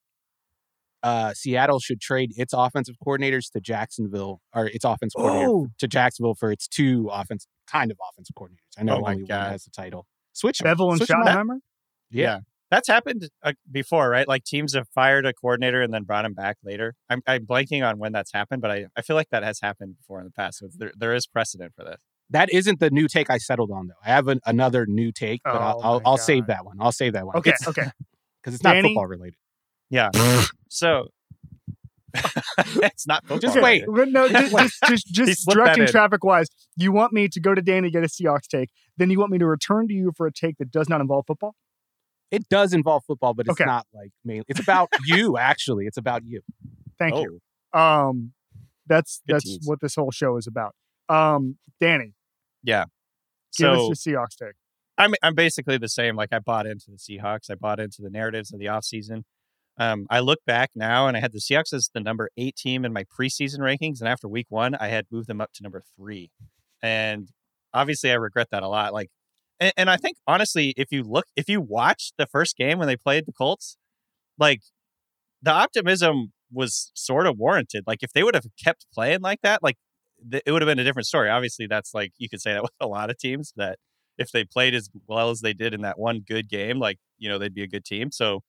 [1.02, 5.88] uh, Seattle should trade its offensive coordinators to Jacksonville or its offensive coordinator Oh, to
[5.88, 8.78] Jacksonville for its two offense kind of offensive coordinators.
[8.78, 9.38] I know Oh only God.
[9.44, 10.06] one has the title.
[10.34, 11.28] Switch Bevell and Switch 'em out.
[11.46, 11.58] Schottenheimer.
[12.10, 12.40] Yeah.
[12.70, 14.28] That's happened uh, before, right?
[14.28, 16.94] Like teams have fired a coordinator and then brought him back later.
[17.08, 19.96] I'm, I'm blanking on when that's happened, but I, I feel like that has happened
[19.98, 20.58] before in the past.
[20.58, 22.00] So there, there is precedent for this.
[22.30, 23.94] That isn't the new take I settled on though.
[24.04, 26.76] I have an, another new take, but I'll Oh I'll, I'll save that one.
[26.80, 27.36] I'll save that one.
[27.36, 27.90] Okay, okay.
[28.42, 28.90] because it's not Danny?
[28.90, 29.36] football related.
[29.90, 30.10] Yeah.
[30.68, 31.08] so
[32.14, 33.84] it's not football Just wait.
[33.88, 34.12] related.
[34.12, 34.52] no, just
[34.84, 36.46] just just, He just directing traffic wise.
[36.76, 39.32] You want me to go to Danny to get a Seahawks take, then you want
[39.32, 41.56] me to return to you for a take that does not involve football.
[42.30, 43.64] It does involve football, but it's Okay.
[43.64, 44.44] not like mainly.
[44.48, 45.36] It's about you.
[45.38, 46.40] Actually, it's about you.
[46.98, 47.40] Thank oh, you.
[47.78, 48.32] Um,
[48.86, 49.60] that's Good that's tease.
[49.64, 50.74] what this whole show is about.
[51.08, 52.14] Um, Danny,
[52.62, 52.84] yeah.
[53.56, 54.54] give So us your Seahawks take.
[54.98, 56.14] I'm I'm basically the same.
[56.14, 57.50] Like I bought into the Seahawks.
[57.50, 59.22] I bought into the narratives of the offseason.
[59.78, 62.84] Um, I look back now and I had the Seahawks as the number eight team
[62.84, 64.00] in my preseason rankings.
[64.00, 66.30] And after week one, I had moved them up to number three.
[66.82, 67.30] And
[67.72, 68.92] obviously I regret that a lot.
[68.92, 69.08] Like,
[69.60, 72.88] and, and I think honestly, if you look, if you watch the first game when
[72.88, 73.76] they played the Colts,
[74.38, 74.62] like
[75.42, 77.84] the optimism was sort of warranted.
[77.86, 79.76] Like if they would have kept playing like that, like
[80.28, 81.28] th- it would have been a different story.
[81.30, 83.78] Obviously, that's like you could say that with a lot of teams that
[84.18, 87.28] if they played as well as they did in that one good game, like you
[87.28, 88.10] know they'd be a good team.
[88.10, 88.40] So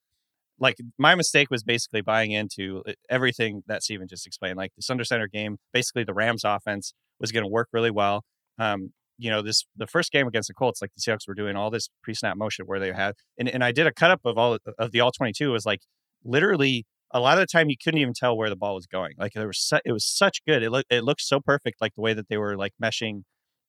[0.60, 4.58] like my mistake was basically buying into everything that Steven just explained.
[4.58, 8.24] Like the Sunder Center game, basically the Rams offense was going to work really well.
[8.60, 11.56] Um, you know, this the first game against the Colts, like the Seahawks were doing
[11.56, 14.36] all this pre-snap motion where they had, and, and I did a cut up of
[14.36, 15.52] all of the all twenty two.
[15.52, 15.82] Was like
[16.24, 19.14] literally a lot of the time you couldn't even tell where the ball was going.
[19.20, 20.64] Like there was su- it was such good.
[20.64, 23.22] It looked it looked so perfect, like the way that they were like meshing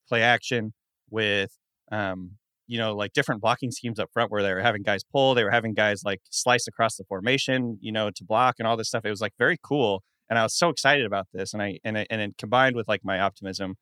[0.09, 0.72] play action
[1.11, 1.53] with
[1.90, 2.32] um
[2.66, 5.44] you know like different blocking schemes up front where they were having guys pull, they
[5.44, 8.88] were having guys like slice across the formation, you know, to block and all this
[8.88, 9.05] stuff.
[9.05, 11.53] It was like very cool, and I was so excited about this.
[11.53, 13.74] And I and I, and it combined with like my optimism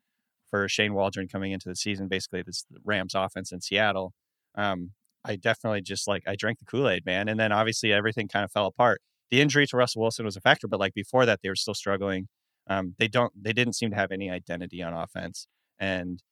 [0.50, 4.12] for Shane Waldron coming into the season, basically this Rams offense in Seattle.
[4.54, 4.92] Um,
[5.24, 7.28] I definitely just like I drank the Kool Aid, man.
[7.28, 10.40] And then obviously everything kind of fell apart the injury to Russell Wilson was a
[10.40, 12.28] factor, but like before that, they were still struggling.
[12.68, 15.46] Um, they don't, they didn't seem to have any identity on offense,
[15.78, 16.22] and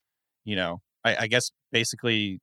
[0.44, 2.40] you know, I, I guess basically,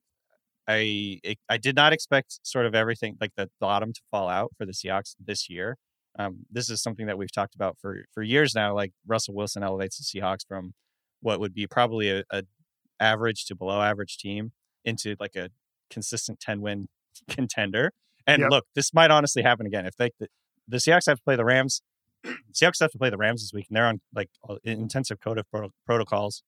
[0.68, 1.20] I
[1.50, 4.74] I did not expect sort of everything like the bottom to fall out for the
[4.74, 5.78] Seahawks this year.
[6.18, 8.74] Um, this is something that we've talked about for for years now.
[8.74, 10.74] Like Russell Wilson elevates the Seahawks from
[11.26, 12.44] what would be probably a, a
[13.00, 14.52] average to below average team
[14.84, 15.50] into like a
[15.90, 16.88] consistent 10 win
[17.28, 17.92] contender.
[18.28, 18.52] And yep.
[18.52, 19.86] look, this might honestly happen again.
[19.86, 20.12] If they
[20.68, 21.82] the Seahawks have to play the Rams.
[22.54, 24.30] Seahawks have to play the Rams this week, and they're on like
[24.64, 26.44] intensive code of pro- protocols.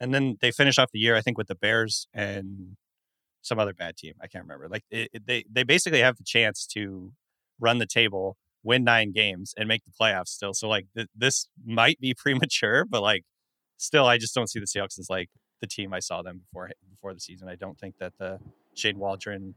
[0.00, 2.76] And then they finish off the year, I think, with the Bears and
[3.42, 4.14] some other bad team.
[4.20, 4.68] I can't remember.
[4.68, 7.12] Like it, it, they they basically have the chance to
[7.58, 10.54] run the table, win nine games, and make the playoffs still.
[10.54, 13.24] So like th- this might be premature, but like
[13.78, 16.70] still, I just don't see the Seahawks as like the team I saw them before
[16.90, 17.48] before the season.
[17.48, 18.38] I don't think that the
[18.74, 19.54] Shane Waldron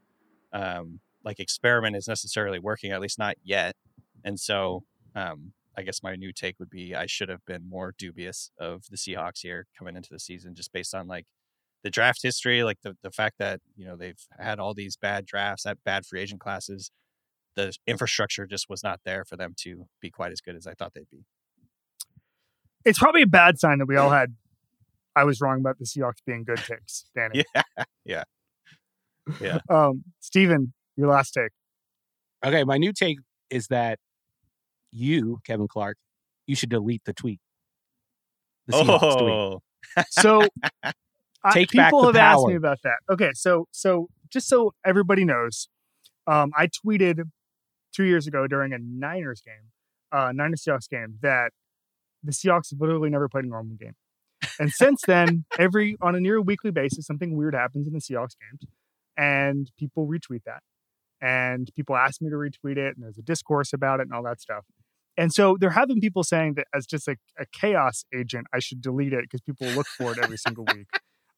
[0.54, 3.76] um, like experiment is necessarily working, at least not yet.
[4.24, 4.84] And so
[5.16, 8.86] um, I guess my new take would be I should have been more dubious of
[8.90, 11.26] the Seahawks here coming into the season, just based on like
[11.84, 15.26] the draft history, like the, the fact that, you know, they've had all these bad
[15.26, 16.92] drafts at bad free agent classes.
[17.56, 20.74] The infrastructure just was not there for them to be quite as good as I
[20.74, 21.26] thought they'd be.
[22.86, 24.34] It's probably a bad sign that we all had
[25.16, 27.44] I was wrong about the Seahawks being good takes, Danny.
[27.56, 27.84] Yeah.
[28.06, 28.24] Yeah.
[29.40, 29.60] Yeah.
[29.70, 31.52] um, Steven, your last take.
[32.46, 33.20] Okay, my new take
[33.50, 34.00] is that
[34.92, 35.98] you, Kevin Clark,
[36.48, 37.40] you should delete the tweet.
[38.68, 39.50] The Seahawks oh.
[39.50, 39.62] tweet.
[40.12, 40.48] So
[41.44, 42.22] I, people have power.
[42.22, 42.98] asked me about that.
[43.10, 45.68] Okay, so so just so everybody knows,
[46.28, 47.24] um, I tweeted
[47.94, 49.72] two years ago during a Niners game,
[50.12, 51.52] uh, Niners Seahawks game, that
[52.24, 53.96] the Seahawks have literally never played a normal game.
[54.60, 58.36] And since then, every on a near weekly basis, something weird happens in the Seahawks
[58.40, 58.66] games,
[59.18, 60.62] and people retweet that.
[61.22, 64.24] And people ask me to retweet it and there's a discourse about it and all
[64.24, 64.66] that stuff.
[65.18, 68.60] And so there have been people saying that as just a, a chaos agent i
[68.60, 70.88] should delete it because people look for it every single week.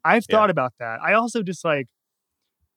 [0.06, 0.38] I've yeah.
[0.38, 1.00] thought about that.
[1.02, 1.88] I also just like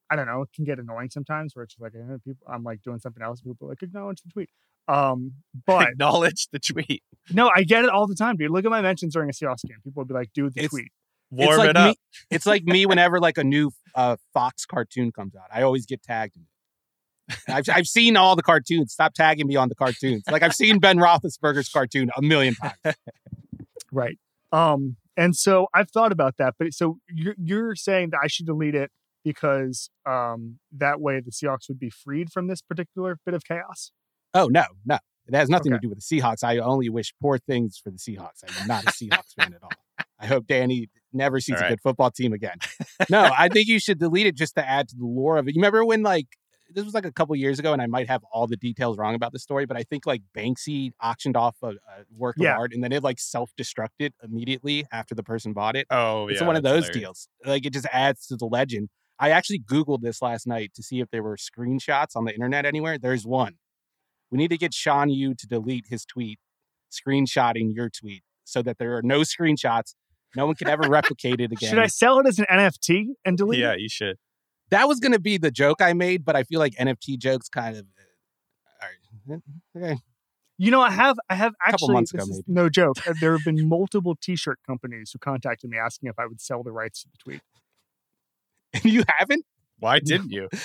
[0.09, 1.91] i don't know it can get annoying sometimes where it's like
[2.23, 4.49] people i'm like doing something else people like acknowledge the tweet
[4.87, 5.33] um
[5.65, 8.81] but acknowledge the tweet no i get it all the time dude look at my
[8.81, 10.91] mentions during a Seahawks game people would be like "Dude, the it's, tweet
[11.31, 11.95] warm it's like it up me,
[12.31, 16.01] it's like me whenever like a new uh, fox cartoon comes out i always get
[16.03, 16.47] tagged in it
[17.49, 18.93] I've, I've seen all the cartoons.
[18.93, 20.23] Stop tagging me on the cartoons.
[20.31, 22.95] Like I've seen Ben Roethlisberger's cartoon a million times.
[23.91, 24.17] right.
[24.51, 26.55] Um, and so I've thought about that.
[26.57, 28.91] But so you're you're saying that I should delete it
[29.23, 33.91] because um, that way the Seahawks would be freed from this particular bit of chaos.
[34.37, 35.79] Oh no, no, it has nothing okay.
[35.79, 36.43] to do with the Seahawks.
[36.43, 38.43] I only wish poor things for the Seahawks.
[38.47, 39.71] I'm not a Seahawks fan at all.
[40.19, 41.65] I hope Danny never sees right.
[41.65, 42.57] a good football team again.
[43.11, 45.55] No, I think you should delete it just to add to the lore of it.
[45.55, 46.25] You remember when like
[46.73, 49.15] this was like a couple years ago, and I might have all the details wrong
[49.15, 51.73] about the story, but I think like Banksy auctioned off a, a
[52.15, 52.53] work yeah.
[52.53, 55.87] of art, and then it like self destructed immediately after the person bought it.
[55.91, 56.97] Oh, it's yeah, one of those hilarious.
[56.97, 57.27] deals.
[57.45, 58.89] Like it just adds to the legend.
[59.19, 62.65] I actually googled this last night to see if there were screenshots on the internet
[62.65, 62.97] anywhere.
[62.97, 63.55] There's one.
[64.31, 66.39] We need to get Sean Yu to delete his tweet,
[66.91, 69.95] screenshotting your tweet, so that there are no screenshots.
[70.35, 71.69] No one can ever replicate it again.
[71.69, 73.77] Should I sell it as an NFT and delete yeah, it?
[73.77, 74.17] Yeah, you should
[74.69, 77.49] that was going to be the joke I made, but I feel like NFT jokes
[77.49, 77.85] kind of.
[79.29, 79.37] Uh,
[79.75, 79.97] okay.
[80.57, 82.01] You know, I have, I have actually.
[82.01, 83.07] This ago, is no joke.
[83.07, 86.63] Uh, there have been multiple T-shirt companies who contacted me asking if I would sell
[86.63, 87.41] the rights to the tweet.
[88.73, 89.45] And you haven't?
[89.79, 90.49] Why didn't you?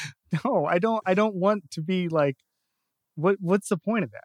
[0.47, 1.03] No, I don't.
[1.05, 2.39] I don't want to be like.
[3.15, 4.25] What What's the point of that?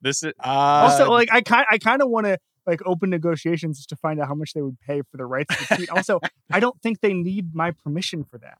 [0.00, 1.66] This is uh, also like I kind.
[1.70, 4.62] I kind of want to like open negotiations just to find out how much they
[4.62, 5.90] would pay for the rights to the tweet.
[5.90, 6.20] also,
[6.50, 8.58] I don't think they need my permission for that.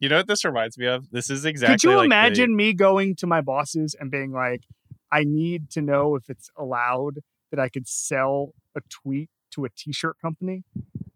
[0.00, 1.10] You know what this reminds me of?
[1.10, 1.74] This is exactly.
[1.74, 4.62] Could you like the- imagine me going to my bosses and being like,
[5.10, 7.20] I need to know if it's allowed
[7.50, 10.64] that I could sell a tweet to a t-shirt company?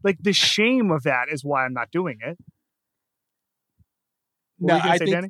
[0.02, 2.38] Like the shame of that is why I'm not doing it.
[4.58, 5.28] What No, you I say, think Danny?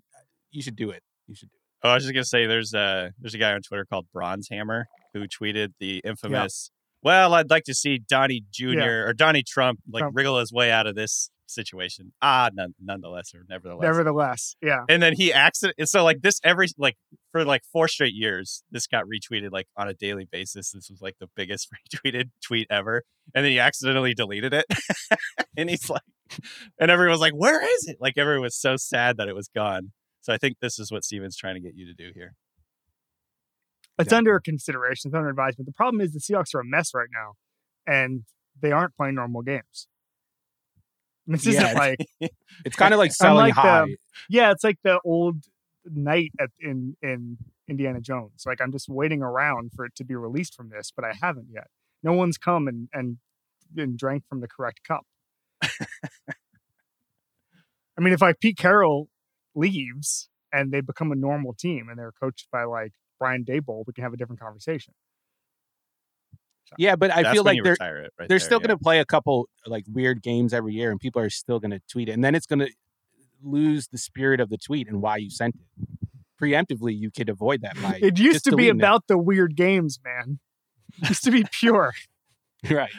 [0.52, 1.02] You should do it.
[1.26, 3.60] You should do Oh, I was just gonna say there's a there's a guy on
[3.60, 6.70] Twitter called Bronze Hammer who tweeted the infamous.
[7.02, 8.68] Well, I'd like to see Donnie Jr.
[8.68, 8.86] Yeah.
[8.86, 10.16] or Donnie Trump like Trump.
[10.16, 12.12] wriggle his way out of this situation.
[12.22, 13.82] Ah, none, nonetheless or nevertheless.
[13.82, 14.84] Nevertheless, yeah.
[14.88, 16.96] and then he accident so like this every like
[17.32, 21.00] for like four straight years this got retweeted like on a daily basis this was
[21.02, 23.02] like the biggest retweeted tweet ever
[23.34, 24.66] and then he accidentally deleted it
[25.56, 26.02] and he's like
[26.78, 29.48] and everyone was like where is it like everyone was so sad that it was
[29.54, 29.92] gone
[30.22, 32.34] so i think this is what steven's trying to get you to do here
[33.98, 35.66] It's under consideration, it's under advisement.
[35.66, 37.34] The problem is the Seahawks are a mess right now,
[37.86, 38.24] and
[38.60, 39.86] they aren't playing normal games.
[41.26, 42.32] This Yeah, isn't it's- like
[42.64, 43.86] It's kind of like selling Unlike the- high.
[44.30, 45.44] yeah, it's like the old
[45.84, 47.36] knight at in in
[47.68, 48.42] Indiana Jones.
[48.46, 51.48] Like I'm just waiting around for it to be released from this, but I haven't
[51.52, 51.68] yet.
[52.02, 53.18] No one's come and and,
[53.76, 55.04] and drank from the correct cup.
[57.96, 59.08] I mean, if like Pete Carroll
[59.54, 63.92] leaves and they become a normal team and they're coached by like Brian Daboll, we
[63.92, 64.94] can have a different conversation.
[66.78, 68.68] Yeah, but I feel like they're right they're there, still yeah.
[68.68, 71.72] going to play a couple like weird games every year, and people are still going
[71.72, 72.70] to tweet it, and then it's going to
[73.42, 75.88] lose the spirit of the tweet and why you sent it.
[76.40, 78.82] Preemptively, you could avoid that by It used to be deleting it.
[78.82, 80.38] about the weird games, man.
[81.02, 81.92] It used to be pure.
[82.70, 82.90] Right.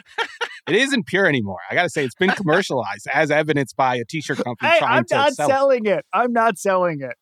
[0.68, 1.58] It isn't pure anymore.
[1.70, 4.98] I got to say, it's been commercialized as evidenced by a t-shirt company Hey, trying
[4.98, 5.48] I'm to not sell.
[5.48, 6.04] selling it.
[6.12, 7.14] I'm not selling it.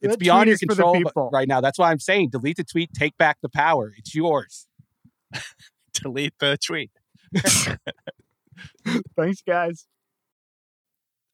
[0.00, 1.60] It's That beyond your is for the control right now.
[1.60, 3.92] That's why I'm saying delete the tweet, take back the power.
[3.96, 4.66] It's yours.
[5.94, 6.90] delete the tweet
[9.16, 9.86] Thanks, guys.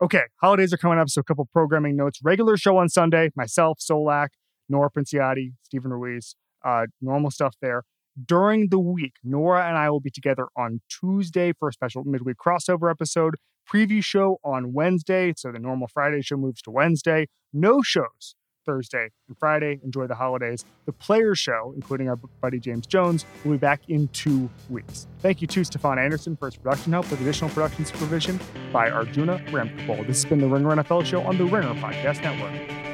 [0.02, 2.18] Okay, holidays are coming up, so a couple programming notes.
[2.22, 4.28] Regular show on Sunday, myself, Solak,
[4.68, 6.34] Nora Princiotti, Steven Ruiz,
[6.64, 7.84] uh, normal stuff there.
[8.22, 12.36] During the week, Nora and I will be together on Tuesday for a special midweek
[12.36, 13.34] crossover episode.
[13.72, 17.26] Preview show on Wednesday, so the normal Friday show moves to Wednesday.
[17.52, 19.80] No shows Thursday and Friday.
[19.84, 20.64] Enjoy the holidays.
[20.86, 25.06] The player Show, including our buddy James Jones, will be back in two weeks.
[25.20, 28.40] Thank you to Stefan Anderson for his production help with additional production supervision
[28.72, 30.06] by Arjuna Ramgopal.
[30.06, 32.93] This has been the Ringer NFL Show on the Ringer Podcast Network.